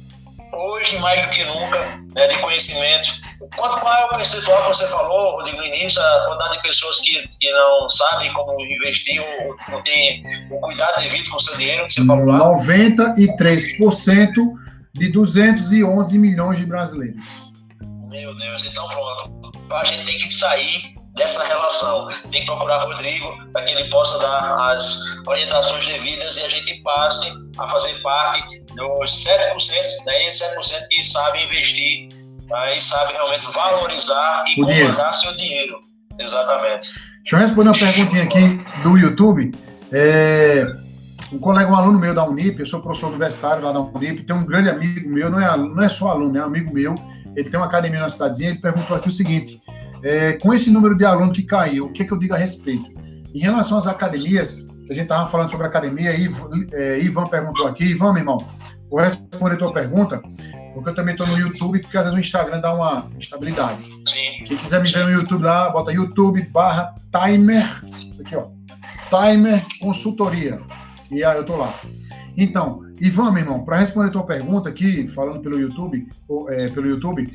[0.53, 1.79] hoje mais do que nunca,
[2.15, 3.09] né, de conhecimento.
[3.57, 7.01] Quanto qual é o percentual que você falou, Rodrigo, no início, a quantidade de pessoas
[7.01, 11.57] que, que não sabem como investir ou não tem o cuidado devido com o seu
[11.57, 12.39] dinheiro, que você falou lá?
[12.39, 14.35] 93%
[14.93, 17.19] de 211 milhões de brasileiros.
[18.11, 19.40] Meu Deus, então pronto.
[19.73, 22.09] A gente tem que sair dessa relação.
[22.31, 26.83] Tem que procurar Rodrigo para que ele possa dar as orientações devidas e a gente
[26.83, 32.09] passe a fazer parte dos 7%, daí 7% que sabe investir
[32.49, 32.75] tá?
[32.75, 35.81] e sabe realmente valorizar e comandar seu dinheiro.
[36.19, 36.91] Exatamente.
[37.23, 39.53] Deixa eu responder uma perguntinha aqui do YouTube.
[39.93, 40.63] É,
[41.33, 44.37] um colega, um aluno meu da Unip, eu sou professor universitário lá da Unip, tem
[44.37, 46.95] um grande amigo meu, não é, não é só aluno, é um amigo meu,
[47.37, 49.61] ele tem uma academia na cidadezinha, ele perguntou aqui o seguinte,
[50.03, 52.37] é, com esse número de alunos que caiu, o que, é que eu digo a
[52.37, 52.91] respeito?
[53.35, 56.11] Em relação às academias, a gente estava falando sobre academia,
[56.73, 58.39] é, Ivan perguntou aqui, Ivan, meu irmão,
[58.91, 60.21] vou responder a tua pergunta,
[60.75, 63.85] porque eu também estou no YouTube, porque às vezes o Instagram dá uma estabilidade.
[64.07, 64.45] Sim.
[64.45, 67.65] Quem quiser me ver no YouTube lá, bota YouTube barra timer,
[67.97, 68.49] isso aqui ó,
[69.09, 70.61] timer consultoria,
[71.11, 71.73] e aí eu tô lá.
[72.37, 76.69] Então, Ivan, meu irmão, para responder a tua pergunta aqui, falando pelo YouTube, ou, é,
[76.69, 77.33] pelo YouTube,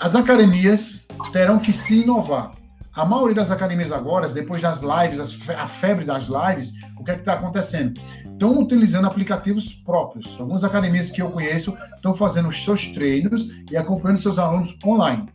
[0.00, 2.50] as academias terão que se inovar.
[2.96, 7.14] A maioria das academias agora, depois das lives, a febre das lives, o que é
[7.14, 8.00] que está acontecendo?
[8.24, 10.36] Estão utilizando aplicativos próprios.
[10.38, 15.28] Algumas academias que eu conheço estão fazendo os seus treinos e acompanhando seus alunos online.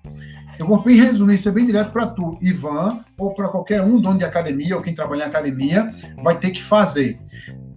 [0.57, 4.25] Eu vou resumir isso bem direto para tu, Ivan, ou para qualquer um dono de
[4.25, 7.19] academia ou quem trabalha em academia, vai ter que fazer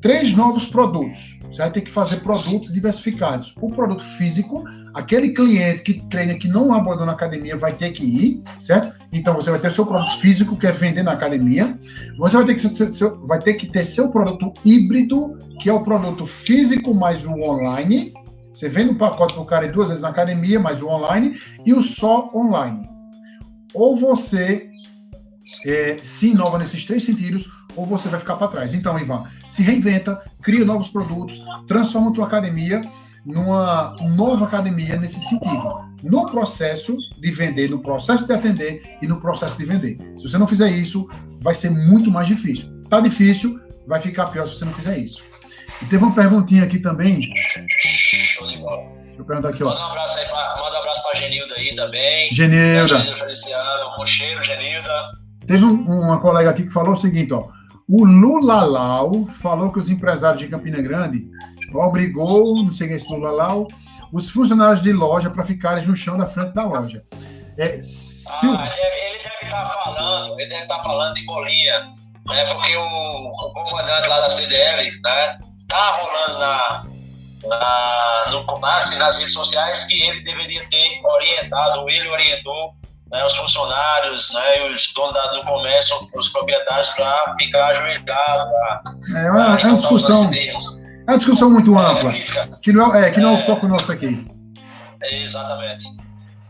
[0.01, 1.42] três novos produtos.
[1.53, 3.55] Você vai ter que fazer produtos diversificados.
[3.61, 8.03] O produto físico, aquele cliente que treina que não abandona a academia vai ter que
[8.03, 8.95] ir, certo?
[9.13, 11.79] Então você vai ter seu produto físico que é vender na academia.
[12.17, 12.69] Você vai ter que,
[13.27, 18.15] vai ter, que ter seu produto híbrido, que é o produto físico mais o online.
[18.55, 21.75] Você vende um pacote para o cara duas vezes na academia, mais o online, e
[21.75, 22.89] o só online.
[23.75, 24.71] Ou você
[25.67, 27.47] é, se inova nesses três sentidos,
[27.77, 28.75] ou você vai ficar para trás.
[28.75, 32.81] Então, Ivan, se reinventa, cria novos produtos, transforma a tua academia
[33.25, 35.93] numa nova academia nesse sentido.
[36.03, 39.99] No processo de vender, no processo de atender e no processo de vender.
[40.17, 41.09] Se você não fizer isso,
[41.41, 42.69] vai ser muito mais difícil.
[42.89, 45.23] Tá difícil, vai ficar pior se você não fizer isso.
[45.81, 47.21] E teve uma perguntinha aqui também.
[47.23, 48.83] Show de bola.
[49.05, 49.69] Deixa eu perguntar aqui, ó.
[49.69, 52.35] Manda um abraço aí pra, manda um abraço pra Genilda aí também.
[52.35, 52.89] Genilda.
[52.89, 55.13] Genilda Feliciano, um cheiro, Genilda.
[55.47, 57.49] Teve um, uma colega aqui que falou o seguinte, ó.
[57.89, 61.27] O Lulalau falou que os empresários de Campina Grande
[61.75, 63.67] obrigou, não sei quem é esse Lulalau,
[64.13, 67.03] os funcionários de loja para ficarem no chão da frente da loja.
[67.59, 68.47] É, se...
[68.47, 71.81] ah, ele deve estar tá falando, ele deve estar tá falando de bolinha,
[72.27, 72.55] né?
[72.55, 75.39] Porque o, o comandante lá da CDL, né?
[75.69, 76.87] Tá rolando na,
[77.49, 82.75] na, no, assim, nas redes sociais que ele deveria ter orientado, ele orientou
[83.13, 88.51] né, os funcionários, né, os donos do comércio, os proprietários, para ficar ajoelhado.
[89.15, 90.31] é uma, é uma discussão.
[90.35, 92.11] É uma discussão muito é, ampla.
[92.11, 93.43] É, que não é, é, que não é o é.
[93.43, 94.27] foco nosso aqui.
[95.03, 95.85] exatamente.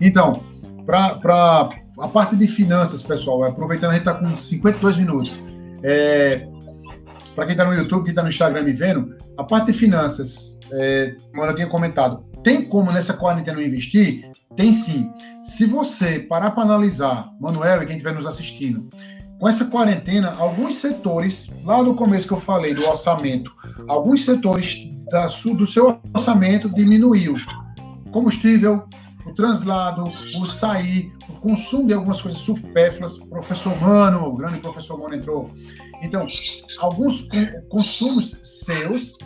[0.00, 0.44] Então,
[0.86, 5.40] para a parte de finanças, pessoal, aproveitando, a gente está com 52 minutos.
[5.82, 6.46] É,
[7.34, 10.60] para quem está no YouTube, quem está no Instagram me vendo, a parte de finanças,
[10.70, 14.30] é, como eu tinha comentado, tem como nessa quarentena investir?
[14.56, 15.10] Tem sim.
[15.42, 18.88] Se você parar para analisar, Manuel e quem estiver nos assistindo,
[19.38, 23.52] com essa quarentena, alguns setores, lá no começo que eu falei do orçamento,
[23.88, 27.34] alguns setores da, do seu orçamento diminuiu.
[28.12, 28.84] Combustível,
[29.26, 30.04] o translado,
[30.36, 33.18] o sair, o consumo de algumas coisas supérfluas.
[33.18, 35.50] Professor Mano, o grande professor Mano entrou.
[36.02, 36.26] Então,
[36.78, 37.28] alguns
[37.68, 38.30] consumos
[38.64, 39.18] seus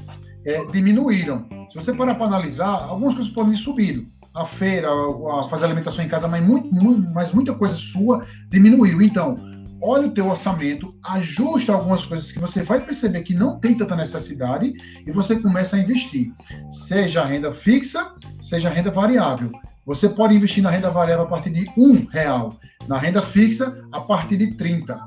[0.46, 1.46] é, diminuíram.
[1.68, 4.06] Se você parar para analisar, algumas coisas podem subido.
[4.36, 9.00] A feira, a fazer alimentação em casa, mas, muito, muito, mas muita coisa sua diminuiu.
[9.00, 9.34] Então,
[9.82, 13.96] olha o teu orçamento, ajusta algumas coisas que você vai perceber que não tem tanta
[13.96, 14.74] necessidade
[15.06, 16.32] e você começa a investir.
[16.70, 19.50] Seja renda fixa, seja renda variável.
[19.84, 22.56] Você pode investir na renda variável a partir de um real,
[22.88, 25.06] na renda fixa a partir de 30.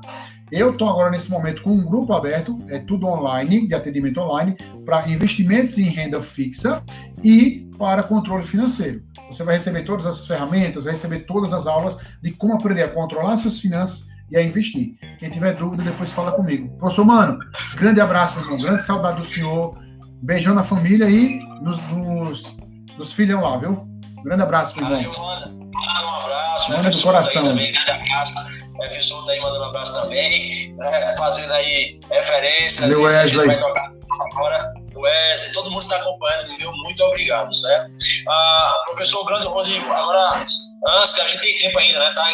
[0.52, 4.56] Eu estou agora nesse momento com um grupo aberto, é tudo online, de atendimento online,
[4.84, 6.82] para investimentos em renda fixa
[7.22, 9.02] e para controle financeiro.
[9.30, 12.88] Você vai receber todas as ferramentas, vai receber todas as aulas de como aprender a
[12.88, 14.96] controlar suas finanças e a investir.
[15.18, 16.68] Quem tiver dúvida, depois fala comigo.
[16.78, 17.38] Professor Mano,
[17.76, 18.60] grande abraço, meu irmão.
[18.62, 19.78] Grande saudade do senhor.
[20.22, 22.56] Beijão na família e nos, nos,
[22.98, 23.88] nos filham lá, viu?
[24.22, 25.14] Grande abraço, meu irmão.
[25.14, 25.70] Valeu, mano.
[25.74, 26.70] Um abraço.
[26.72, 27.44] Manda do coração.
[27.44, 28.59] Também, grande abraço.
[28.82, 32.80] F Souza aí mandando um abraço também, né, fazendo aí referências.
[32.80, 33.46] Valeu, Wesley.
[33.46, 33.92] vai tocar
[34.32, 37.90] agora, Wesley, todo mundo está acompanhando, meu muito obrigado, certo?
[38.28, 40.44] Ah, professor Grande Rodrigo, agora,
[40.88, 42.12] antes que a gente tem tempo ainda, né?
[42.12, 42.32] Tá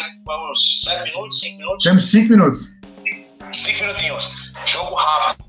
[0.51, 1.83] uns sete minutos, cinco minutos?
[1.83, 2.59] Temos cinco minutos.
[3.53, 4.51] Cinco minutinhos.
[4.65, 5.47] Jogo rápido.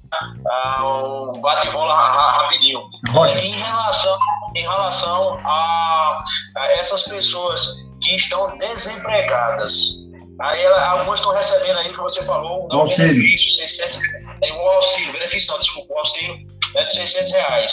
[0.50, 2.80] Ah, um bate-bola rapidinho.
[3.10, 3.44] Roger.
[3.44, 4.18] Em relação,
[4.54, 6.24] em relação a,
[6.56, 9.97] a essas pessoas que estão desempregadas,
[10.40, 14.00] Aí algumas estão recebendo aí, que você falou, um benefício, 600,
[14.40, 17.72] é, o auxílio, benefício não, desculpa, o auxílio é de 600 reais.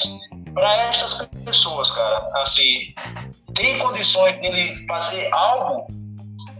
[0.54, 2.94] Para estas pessoas, cara, assim,
[3.54, 5.86] tem condições dele fazer algo,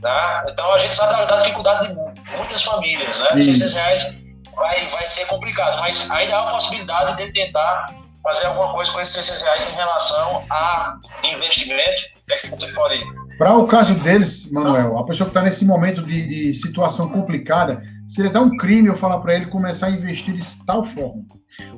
[0.02, 0.46] tá?
[0.48, 1.94] Então a gente sabe da, dificuldade de
[2.38, 3.30] muitas famílias, né?
[3.36, 3.56] Isso.
[3.56, 4.24] 600 reais
[4.56, 9.00] vai, vai ser complicado, mas ainda há a possibilidade de tentar fazer alguma coisa com
[9.02, 12.04] esses 600 reais em relação a investimento.
[12.30, 13.04] O é que você pode
[13.38, 17.82] para o caso deles, Manuel, a pessoa que está nesse momento de, de, situação complicada,
[18.08, 21.24] seria até um crime eu falar para ele começar a investir de tal forma.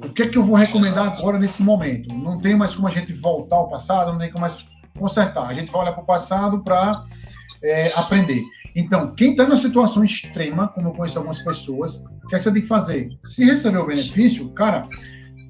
[0.04, 2.14] O que é que eu vou recomendar agora nesse momento?
[2.14, 4.66] Não tem mais como a gente voltar ao passado, não tem como mais
[4.98, 5.48] consertar.
[5.48, 7.04] A gente vai olhar para o passado para
[7.64, 8.44] é, aprender.
[8.76, 12.44] Então, quem está numa situação extrema, como eu conheço algumas pessoas, o que é que
[12.44, 13.10] você tem que fazer?
[13.24, 14.88] Se receber o benefício, cara,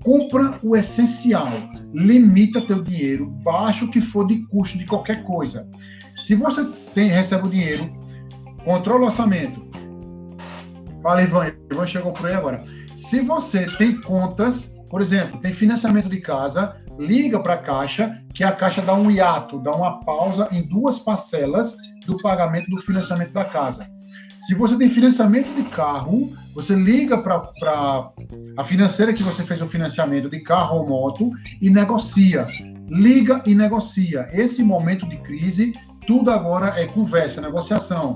[0.02, 1.50] compra o essencial,
[1.94, 5.70] limita teu dinheiro, baixa o que for de custo de qualquer coisa.
[6.18, 6.66] Se você
[6.96, 7.90] tem, recebe o dinheiro,
[8.64, 9.66] controla o orçamento.
[11.04, 11.54] Fala, Ivan.
[11.72, 12.66] Ivan chegou por aí agora.
[12.96, 18.44] Se você tem contas, por exemplo, tem financiamento de casa, liga para a Caixa, que
[18.44, 23.32] a Caixa dá um hiato, dá uma pausa em duas parcelas do pagamento do financiamento
[23.32, 23.88] da casa.
[24.40, 27.44] Se você tem financiamento de carro, você liga para
[28.58, 32.48] a financeira que você fez o financiamento de carro ou moto e negocia.
[32.88, 34.26] Liga e negocia.
[34.32, 35.74] Esse momento de crise
[36.08, 38.16] tudo agora é conversa, negociação.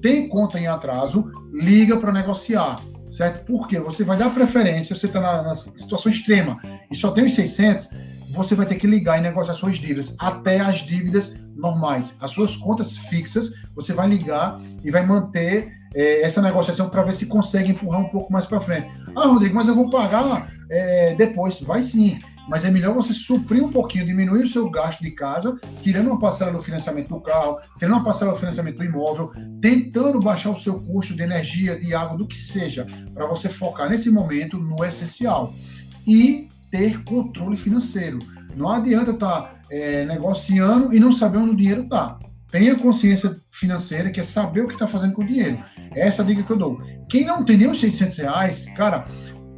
[0.00, 2.80] Tem conta em atraso, liga para negociar,
[3.10, 3.44] certo?
[3.46, 6.60] Porque você vai dar preferência, você está na, na, situação extrema
[6.90, 7.90] e só tem os 600,
[8.30, 12.16] você vai ter que ligar e negociar suas dívidas, até as dívidas normais.
[12.20, 17.14] As suas contas fixas, você vai ligar e vai manter é, essa negociação para ver
[17.14, 18.88] se consegue empurrar um pouco mais para frente.
[19.16, 21.60] Ah, Rodrigo, mas eu vou pagar é, depois.
[21.60, 22.18] Vai sim
[22.50, 26.18] mas é melhor você suprir um pouquinho, diminuir o seu gasto de casa, tirando uma
[26.18, 29.30] parcela do financiamento do carro, tirando uma parcela do financiamento do imóvel,
[29.62, 32.84] tentando baixar o seu custo de energia, de água, do que seja,
[33.14, 35.54] para você focar nesse momento no essencial
[36.04, 38.18] e ter controle financeiro.
[38.56, 42.18] Não adianta estar tá, é, negociando e não saber onde o dinheiro está.
[42.50, 45.56] Tenha consciência financeira, que é saber o que está fazendo com o dinheiro.
[45.92, 46.82] Essa é a dica que eu dou.
[47.08, 49.06] Quem não tem nem os 600 reais, cara,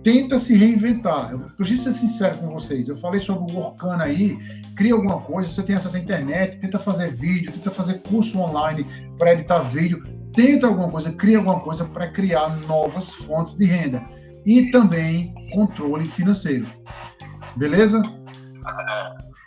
[0.02, 1.32] tenta se reinventar.
[1.32, 2.88] Eu preciso ser sincero com vocês.
[2.88, 4.36] Eu falei sobre o Orkana aí,
[4.76, 8.86] cria alguma coisa, você tem acesso à internet, tenta fazer vídeo, tenta fazer curso online
[9.18, 10.02] para editar vídeo,
[10.34, 14.02] tenta alguma coisa, cria alguma coisa para criar novas fontes de renda
[14.44, 16.66] e também controle financeiro.
[17.56, 18.02] Beleza?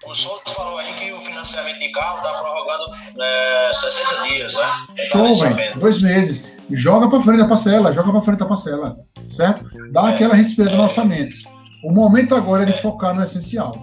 [0.06, 2.86] O Souto falou aí que o financiamento de carro está prorrogando
[3.22, 4.64] é, 60 dias, né?
[5.10, 5.80] Show, velho.
[5.80, 6.56] Dois meses.
[6.70, 8.97] Joga para frente da parcela, joga para frente da parcela
[9.36, 9.66] certo?
[9.92, 11.36] Dá aquela respirada no orçamento.
[11.84, 13.80] O momento agora é de focar no essencial.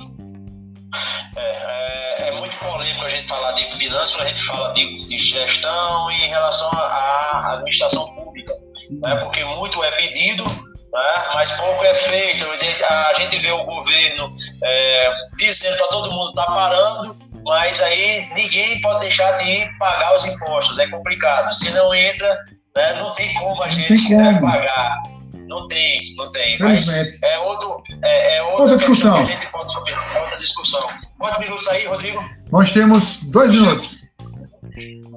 [1.36, 5.18] É, é, é muito polêmico a gente falar de finanças, a gente fala de, de
[5.18, 8.52] gestão e em relação à administração pública,
[8.90, 9.16] né?
[9.16, 11.24] porque muito é pedido, né?
[11.34, 12.46] mas pouco é feito.
[12.90, 14.32] A gente vê o governo
[14.62, 20.24] é, dizendo para todo mundo tá parando, mas aí ninguém pode deixar de pagar os
[20.24, 20.78] impostos.
[20.78, 21.52] É complicado.
[21.52, 22.38] Se não entra,
[22.76, 25.11] né, não tem como a gente né, pagar.
[25.52, 26.58] Não tem, não tem.
[26.58, 26.88] Mas
[27.22, 29.16] é, outro, é, é outra, outra discussão.
[29.16, 30.88] a gente pode subir, é outra discussão.
[31.18, 32.24] Quantos minutos aí, Rodrigo?
[32.50, 34.02] Nós temos dois minutos.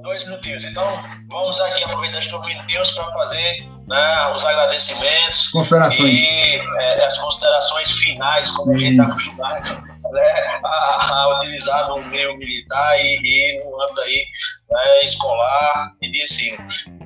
[0.04, 0.66] Dois minutinhos.
[0.66, 0.86] Então,
[1.30, 6.20] vamos aqui aproveitar estes dois minutinhos para fazer né, os agradecimentos considerações.
[6.20, 8.78] e é, as considerações finais, como Isso.
[8.78, 14.02] a gente está acostumado né, a, a, utilizar no meio militar e, e no âmbito
[14.02, 14.26] aí,
[14.70, 16.58] né, escolar e de ensino.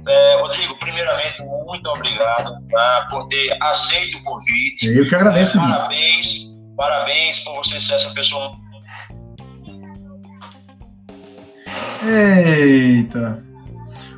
[0.08, 4.88] É, Rodrigo, primeiramente, muito obrigado tá, por ter aceito o convite.
[4.88, 5.56] Eu que agradeço.
[5.58, 8.52] É, parabéns, parabéns por você ser essa pessoa.
[12.04, 13.44] Eita!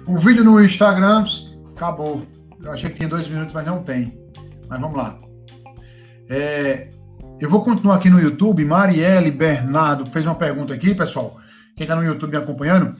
[0.07, 1.25] O vídeo no Instagram
[1.75, 2.25] acabou.
[2.63, 4.17] Eu achei que tinha dois minutos, mas não tem.
[4.69, 5.17] Mas vamos lá.
[6.29, 6.89] É,
[7.39, 8.63] eu vou continuar aqui no YouTube.
[8.63, 11.37] Marielle Bernardo fez uma pergunta aqui, pessoal.
[11.75, 12.95] Quem está no YouTube me acompanhando.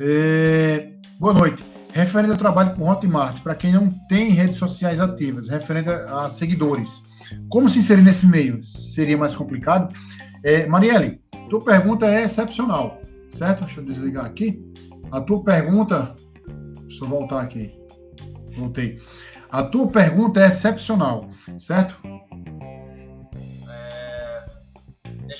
[0.00, 1.71] É, boa noite.
[1.92, 6.30] Referente ao trabalho com Hotmart, para quem não tem redes sociais ativas, referente a, a
[6.30, 7.06] seguidores,
[7.50, 8.64] como se inserir nesse meio?
[8.64, 9.94] Seria mais complicado?
[10.42, 11.20] É, Marielle,
[11.50, 13.64] tua pergunta é excepcional, certo?
[13.64, 14.62] Deixa eu desligar aqui.
[15.10, 16.14] A tua pergunta.
[16.88, 17.78] Deixa eu voltar aqui.
[18.56, 19.00] Voltei.
[19.50, 21.28] A tua pergunta é excepcional,
[21.58, 22.00] certo?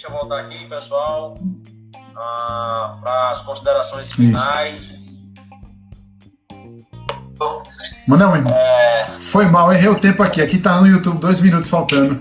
[0.03, 1.39] deixa eu voltar aqui, pessoal,
[2.17, 5.02] ah, para as considerações finais.
[8.07, 8.53] Meu irmão.
[8.53, 9.09] É...
[9.11, 10.43] Foi mal, errei o tempo aqui.
[10.43, 12.19] Aqui tá no YouTube, dois minutos faltando.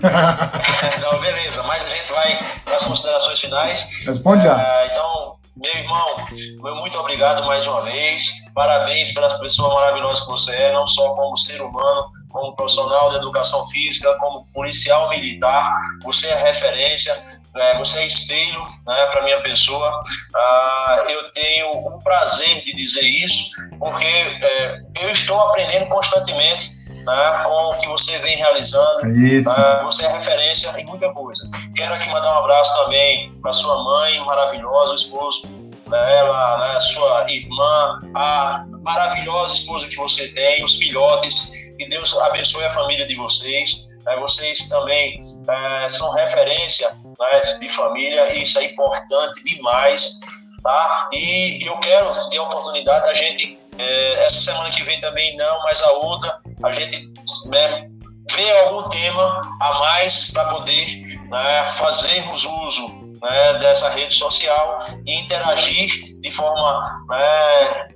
[1.00, 4.04] Não, beleza, mas a gente vai para as considerações finais.
[4.06, 4.60] Responde já.
[4.60, 6.16] É, então, meu irmão,
[6.62, 8.42] meu muito obrigado mais uma vez.
[8.54, 13.16] Parabéns pelas pessoas maravilhosas que você é, não só como ser humano, como profissional de
[13.16, 15.78] educação física, como policial militar.
[16.04, 17.14] Você é referência,
[17.56, 20.02] é, você é espelho né, para minha pessoa.
[20.34, 26.70] Ah, eu tenho o prazer de dizer isso, porque é, eu estou aprendendo constantemente
[27.04, 29.08] né, com o que você vem realizando.
[29.08, 29.50] Isso.
[29.50, 31.48] Uh, você é referência em muita coisa.
[31.74, 35.46] Quero aqui mandar um abraço também para sua mãe maravilhosa, o esposo
[35.88, 41.52] dela, né, sua irmã, a maravilhosa esposa que você tem, os filhotes.
[41.76, 43.92] Que Deus abençoe a família de vocês.
[44.06, 50.20] É, vocês também é, são referência né, de família, isso é importante demais.
[50.62, 51.08] Tá?
[51.12, 55.62] E eu quero ter a oportunidade da gente, é, essa semana que vem também não,
[55.64, 57.10] mas a outra, a gente
[57.46, 57.88] né,
[58.30, 60.86] ver algum tema a mais para poder
[61.28, 67.88] né, fazermos uso né, dessa rede social e interagir de forma né,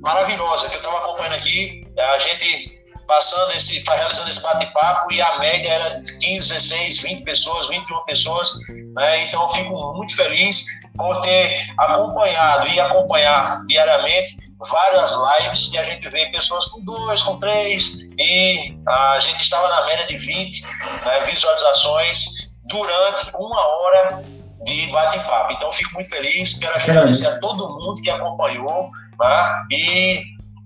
[0.00, 0.68] maravilhosa.
[0.68, 5.38] Que eu estava acompanhando aqui, a gente passando esse, tá realizando esse bate-papo e a
[5.38, 8.50] média era de 15, 16, 20 pessoas, 21 pessoas,
[8.94, 9.24] né?
[9.24, 10.64] Então fico muito feliz
[10.96, 17.22] por ter acompanhado e acompanhar diariamente várias lives e a gente vê pessoas com dois,
[17.22, 20.62] com três e a gente estava na média de 20
[21.04, 24.24] né, visualizações durante uma hora
[24.64, 25.52] de bate-papo.
[25.52, 29.66] Então fico muito feliz, quero agradecer a todo mundo que acompanhou tá?
[29.70, 30.22] e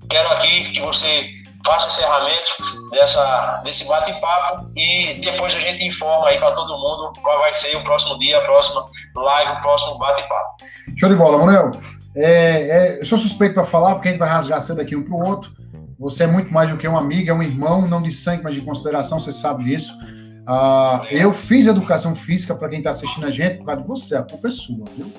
[0.09, 1.30] quero aqui que você
[1.64, 7.12] faça o encerramento dessa, desse bate-papo e depois a gente informa aí para todo mundo
[7.22, 10.64] qual vai ser o próximo dia, a próxima live, o próximo bate-papo.
[10.96, 11.72] Show de bola, Manuel.
[12.16, 15.02] É, é, eu sou suspeito para falar, porque a gente vai rasgar cedo aqui um
[15.02, 15.52] para o outro.
[15.98, 18.54] Você é muito mais do que um amigo, é um irmão, não de sangue, mas
[18.54, 19.92] de consideração, você sabe disso.
[20.50, 24.16] Ah, eu fiz educação física para quem está assistindo a gente por causa de você,
[24.16, 25.12] a culpa é sua, viu?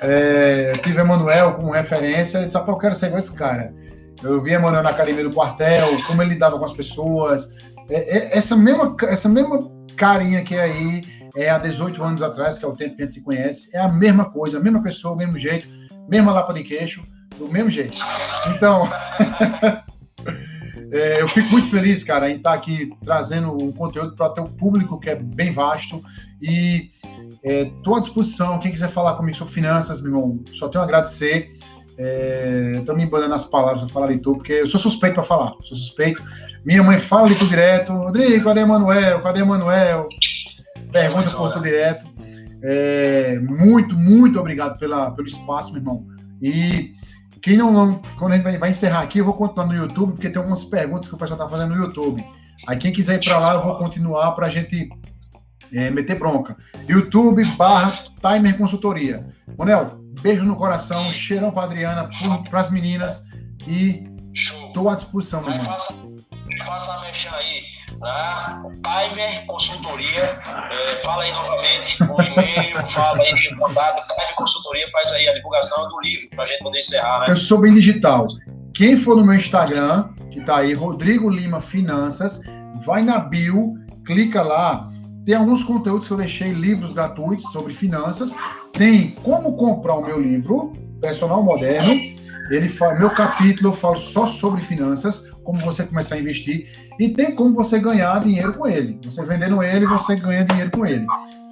[0.00, 3.74] É, tive Emanuel como referência, e disse, eu quero ser igual esse cara.
[4.24, 7.54] Eu vi Emanuel na academia do quartel, como ele lidava com as pessoas.
[7.90, 11.04] É, é, essa, mesma, essa mesma carinha que é aí,
[11.36, 13.80] é há 18 anos atrás, que é o tempo que a gente se conhece, é
[13.80, 15.68] a mesma coisa, a mesma pessoa, o mesmo jeito,
[16.08, 17.02] mesma lapa de queixo,
[17.38, 17.98] do mesmo jeito.
[18.48, 18.88] Então,
[20.90, 24.44] é, eu fico muito feliz, cara, em estar aqui trazendo um conteúdo para o teu
[24.44, 26.02] público, que é bem vasto,
[26.40, 26.90] e
[27.42, 28.58] estou é, à disposição.
[28.58, 31.52] Quem quiser falar comigo sobre finanças, meu irmão, só tenho a agradecer.
[31.96, 35.50] Estou é, me embandando nas palavras para falar leitor, porque eu sou suspeito para falar,
[35.62, 36.22] sou suspeito.
[36.64, 39.20] Minha mãe fala leitor direto, Rodrigo, cadê Emanuel?
[39.20, 40.08] Cadê Emanuel?
[40.90, 42.06] Pergunta por tu direto.
[42.62, 46.06] É, muito, muito obrigado pela, pelo espaço, meu irmão.
[46.40, 46.94] E
[47.42, 50.12] quem não, não quando a gente vai, vai, encerrar aqui, eu vou continuar no YouTube,
[50.12, 52.24] porque tem algumas perguntas que o pessoal está fazendo no YouTube.
[52.66, 54.88] Aí quem quiser ir para lá, eu vou continuar para a gente
[55.72, 56.56] é, meter bronca.
[56.88, 59.26] YouTube barra Timer Consultoria.
[59.58, 59.86] Manel,
[60.20, 62.08] beijo no coração, cheirão para Adriana,
[62.50, 63.24] para as meninas
[63.66, 65.64] e estou à disposição, meu irmão.
[65.64, 65.94] Faça,
[66.64, 67.62] faça a mexer aí,
[68.00, 68.62] né?
[68.82, 70.38] Timer Consultoria,
[70.70, 75.34] é, fala aí novamente o e-mail, fala aí o contato, Timer Consultoria faz aí a
[75.34, 77.26] divulgação do livro para a gente poder encerrar, né?
[77.28, 78.26] Eu sou bem digital.
[78.74, 82.40] Quem for no meu Instagram, que está aí, Rodrigo Lima Finanças,
[82.84, 83.74] vai na bio,
[84.04, 84.90] clica lá,
[85.24, 88.34] tem alguns conteúdos que eu deixei, livros gratuitos sobre finanças.
[88.72, 91.94] Tem como comprar o meu livro, Personal Moderno.
[92.50, 96.68] Ele fala, meu capítulo eu falo só sobre finanças, como você começar a investir.
[96.98, 98.98] E tem como você ganhar dinheiro com ele.
[99.02, 101.06] Você vendendo ele, você ganha dinheiro com ele.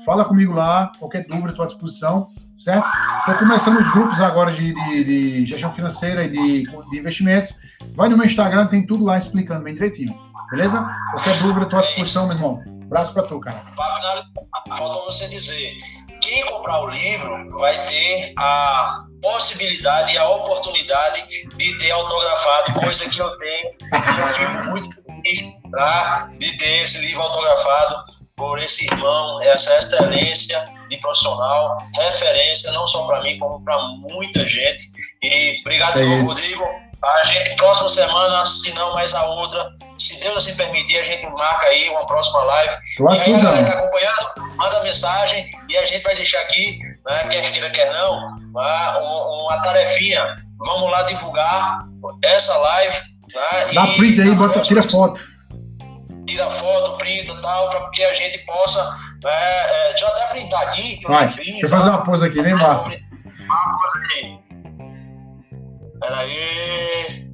[0.05, 2.87] Fala comigo lá, qualquer dúvida, estou à disposição, certo?
[3.21, 7.55] Estou começando os grupos agora de, de, de gestão financeira e de, de, investimentos.
[7.95, 10.15] Vai no meu Instagram, tem tudo lá explicando bem direitinho.
[10.51, 10.79] Beleza?
[11.13, 12.82] Qualquer dúvida, estou à disposição, meu irmão.
[12.93, 13.65] Abraço para tu, cara.
[14.77, 15.75] Faltou você dizer.
[16.21, 21.25] Quem comprar o livro vai ter a possibilidade e a oportunidade
[21.57, 23.71] de ter autografado, coisa que eu tenho.
[24.21, 25.41] Eu fico muito feliz
[25.71, 26.31] tá?
[26.39, 28.05] de ter esse livro autografado
[28.37, 34.47] por esse irmão, essa excelência de profissional, referência não só para mim, como para muita
[34.47, 34.85] gente.
[35.23, 36.92] E obrigado, é Rodrigo.
[37.05, 41.27] A gente, próxima semana, se não mais a outra, se Deus assim permitir, a gente
[41.31, 42.77] marca aí uma próxima live.
[42.97, 46.79] Claro, e aí, galera que tá acompanhando, manda mensagem e a gente vai deixar aqui,
[47.05, 50.37] né, quer queira, quer não, uma, uma tarefinha.
[50.65, 51.81] Vamos lá divulgar
[52.23, 52.97] essa live.
[53.35, 55.21] Né, Dá print aí, bota, tira foto.
[56.25, 60.27] Tira foto, printa e tal, para que a gente possa É, é, deixa eu até
[60.27, 60.99] printar aqui.
[60.99, 62.89] Que Vai, fiz, deixa eu fazer uma pose aqui, bem massa.
[62.89, 64.42] Uma pose
[66.03, 66.09] aqui.
[66.09, 67.33] Peraí.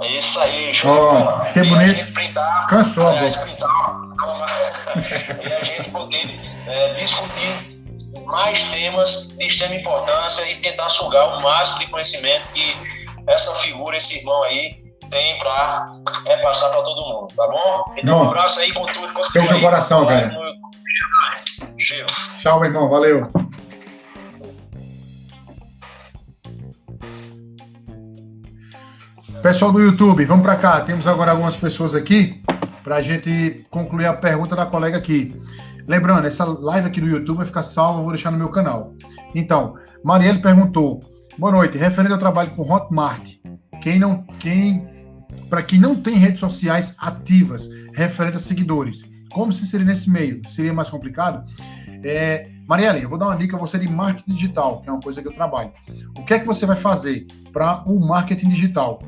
[0.00, 2.12] É isso aí, show oh, Que bonito.
[2.12, 3.70] Printar, Cansou, é, printar,
[5.44, 7.80] e a gente poder é, discutir
[8.26, 12.76] mais temas de extrema importância e tentar sugar o máximo de conhecimento que
[13.28, 15.86] essa figura, esse irmão aí, tem para
[16.24, 17.94] repassar para todo mundo, tá bom?
[17.96, 19.12] Então, um abraço aí com tudo.
[19.32, 20.32] Beijo no coração, cara.
[22.40, 22.88] Tchau, meu irmão.
[22.88, 23.30] Valeu.
[29.42, 30.80] Pessoal do YouTube, vamos para cá.
[30.82, 32.40] Temos agora algumas pessoas aqui
[32.84, 35.34] para a gente concluir a pergunta da colega aqui.
[35.88, 38.94] Lembrando, essa live aqui do YouTube vai ficar salva, vou deixar no meu canal.
[39.34, 39.74] Então,
[40.04, 41.00] Marielle perguntou:
[41.36, 43.32] Boa noite, referente ao trabalho com Hotmart.
[43.82, 44.86] Quem não, quem,
[45.50, 50.40] para quem não tem redes sociais ativas, referente a seguidores, como se seria nesse meio?
[50.48, 51.44] Seria mais complicado?
[52.04, 55.02] É, Marielle, eu vou dar uma dica a você de marketing digital, que é uma
[55.02, 55.72] coisa que eu trabalho.
[56.16, 59.00] O que é que você vai fazer para o marketing digital?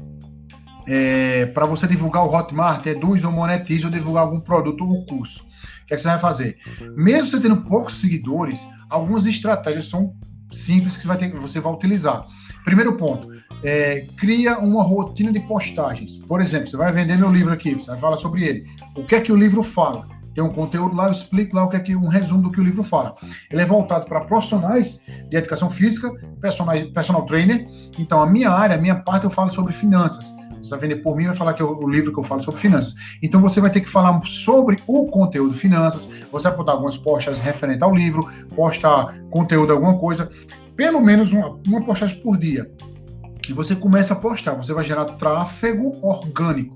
[0.87, 5.45] É, para você divulgar o Hotmart, reduz ou monetize ou divulgar algum produto ou curso.
[5.83, 6.59] O que, é que você vai fazer?
[6.97, 10.15] Mesmo você tendo poucos seguidores, algumas estratégias são
[10.51, 12.25] simples que, vai ter, você vai utilizar.
[12.65, 13.29] Primeiro ponto,
[13.63, 16.17] é, cria uma rotina de postagens.
[16.17, 18.67] Por exemplo, você vai vender meu livro aqui, você vai falar sobre ele.
[18.97, 20.09] O que é que o livro fala?
[20.35, 22.61] Tem um conteúdo lá, eu explico lá o que é que um resumo do que
[22.61, 23.15] o livro fala.
[23.51, 26.11] Ele é voltado para profissionais de educação física,
[26.41, 27.69] personal, personal trainer.
[27.99, 30.35] Então, a minha área, a minha parte, eu falo sobre finanças.
[30.65, 32.61] Você vai vender por mim, vai falar que é o livro que eu falo sobre
[32.61, 32.95] finanças.
[33.23, 37.45] Então você vai ter que falar sobre o conteúdo finanças, você vai botar algumas postagens
[37.45, 40.31] referentes ao livro, postar conteúdo, alguma coisa,
[40.75, 42.71] pelo menos uma, uma postagem por dia.
[43.49, 46.74] E você começa a postar, você vai gerar tráfego orgânico.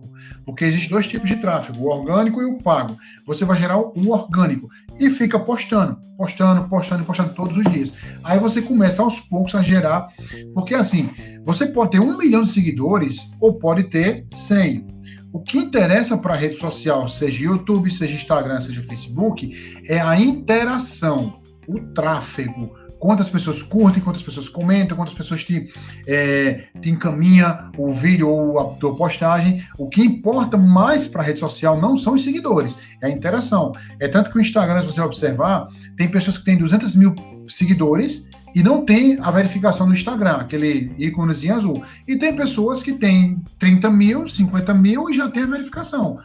[0.49, 2.97] Porque existem dois tipos de tráfego, o orgânico e o pago.
[3.27, 4.67] Você vai gerar o orgânico
[4.99, 7.93] e fica postando, postando, postando, postando todos os dias.
[8.25, 10.09] Aí você começa aos poucos a gerar,
[10.55, 11.11] porque assim,
[11.45, 14.87] você pode ter um milhão de seguidores ou pode ter 100.
[15.35, 20.19] O que interessa para a rede social, seja YouTube, seja Instagram, seja Facebook, é a
[20.19, 25.71] interação, o tráfego, quantas pessoas curtem, quantas pessoas comentam, quantas pessoas te,
[26.07, 29.65] é, te encaminha o vídeo ou a tua postagem.
[29.79, 33.73] O que importa mais para a rede social não são os seguidores, é a interação.
[34.01, 37.15] É tanto que o Instagram, se você observar, tem pessoas que têm 200 mil
[37.49, 41.83] seguidores e não tem a verificação no Instagram, aquele íconezinho azul.
[42.07, 46.19] E tem pessoas que têm 30 mil, 50 mil e já tem a verificação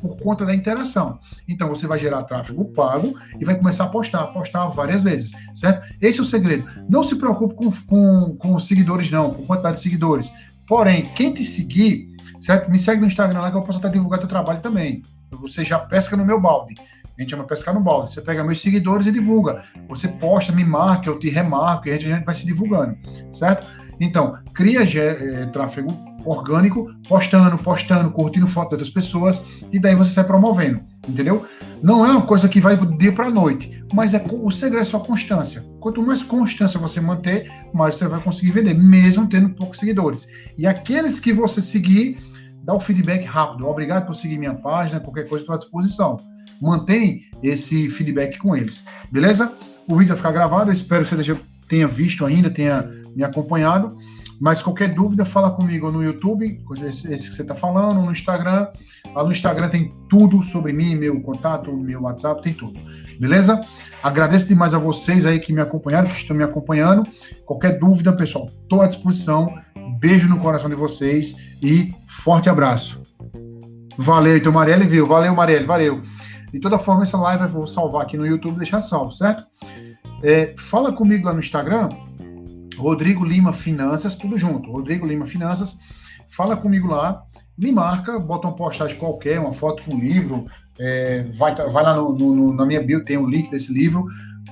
[0.00, 1.18] por conta da interação.
[1.46, 5.92] Então você vai gerar tráfego pago e vai começar a postar, postar várias vezes, certo?
[6.00, 6.64] Esse é o segredo.
[6.88, 10.32] Não se preocupe com, com, com seguidores, não, com quantidade de seguidores.
[10.66, 12.70] Porém, quem te seguir, certo?
[12.70, 15.02] Me segue no Instagram lá que eu posso até divulgar teu trabalho também.
[15.30, 16.74] Você já pesca no meu balde.
[17.18, 18.14] A gente chama pescar no balde.
[18.14, 19.64] Você pega meus seguidores e divulga.
[19.88, 22.96] Você posta, me marca, eu te remarco e a gente vai se divulgando,
[23.32, 23.66] certo?
[24.00, 25.92] Então, cria é, tráfego
[26.24, 31.44] orgânico, postando, postando, curtindo foto outras pessoas, e daí você sai promovendo, entendeu?
[31.82, 34.82] Não é uma coisa que vai do dia para a noite, mas é o segredo
[34.82, 35.64] é só constância.
[35.80, 40.28] Quanto mais constância você manter, mais você vai conseguir vender, mesmo tendo poucos seguidores.
[40.56, 42.18] E aqueles que você seguir,
[42.62, 43.66] dá o feedback rápido.
[43.66, 46.16] Obrigado por seguir minha página, qualquer coisa estou à disposição.
[46.60, 49.52] Mantém esse feedback com eles, beleza?
[49.88, 53.96] O vídeo vai ficar gravado, espero que você tenha visto ainda, tenha me acompanhado.
[54.40, 58.68] Mas qualquer dúvida, fala comigo no YouTube, esse, que você está falando, no Instagram.
[59.12, 62.78] Lá no Instagram tem tudo sobre mim, meu contato, meu WhatsApp, tem tudo.
[63.18, 63.60] Beleza?
[64.00, 67.02] Agradeço demais a vocês aí que me acompanharam, que estão me acompanhando.
[67.44, 69.52] Qualquer dúvida, pessoal, estou à disposição.
[69.98, 73.02] Beijo no coração de vocês e forte abraço.
[73.96, 75.08] Valeu, então, Marielle viu.
[75.08, 76.00] Valeu, Marielle, valeu.
[76.52, 79.44] De toda forma, essa live eu vou salvar aqui no YouTube deixar salvo, certo?
[80.22, 81.88] É, fala comigo lá no Instagram,
[82.76, 84.70] Rodrigo Lima Finanças, tudo junto.
[84.70, 85.78] Rodrigo Lima Finanças,
[86.28, 87.22] fala comigo lá,
[87.56, 90.46] me marca, bota uma postagem qualquer, uma foto com um livro,
[90.78, 94.06] é, vai, vai lá no, no, na minha bio, tem o um link desse livro,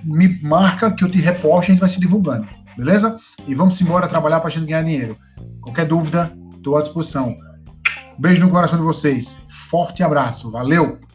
[0.04, 2.46] me marca que eu te reposto e a gente vai se divulgando,
[2.76, 3.18] beleza?
[3.46, 5.16] E vamos embora trabalhar para a gente ganhar dinheiro.
[5.60, 7.36] Qualquer dúvida, estou à disposição.
[8.18, 9.44] Beijo no coração de vocês.
[9.68, 10.50] Forte abraço.
[10.50, 11.05] Valeu!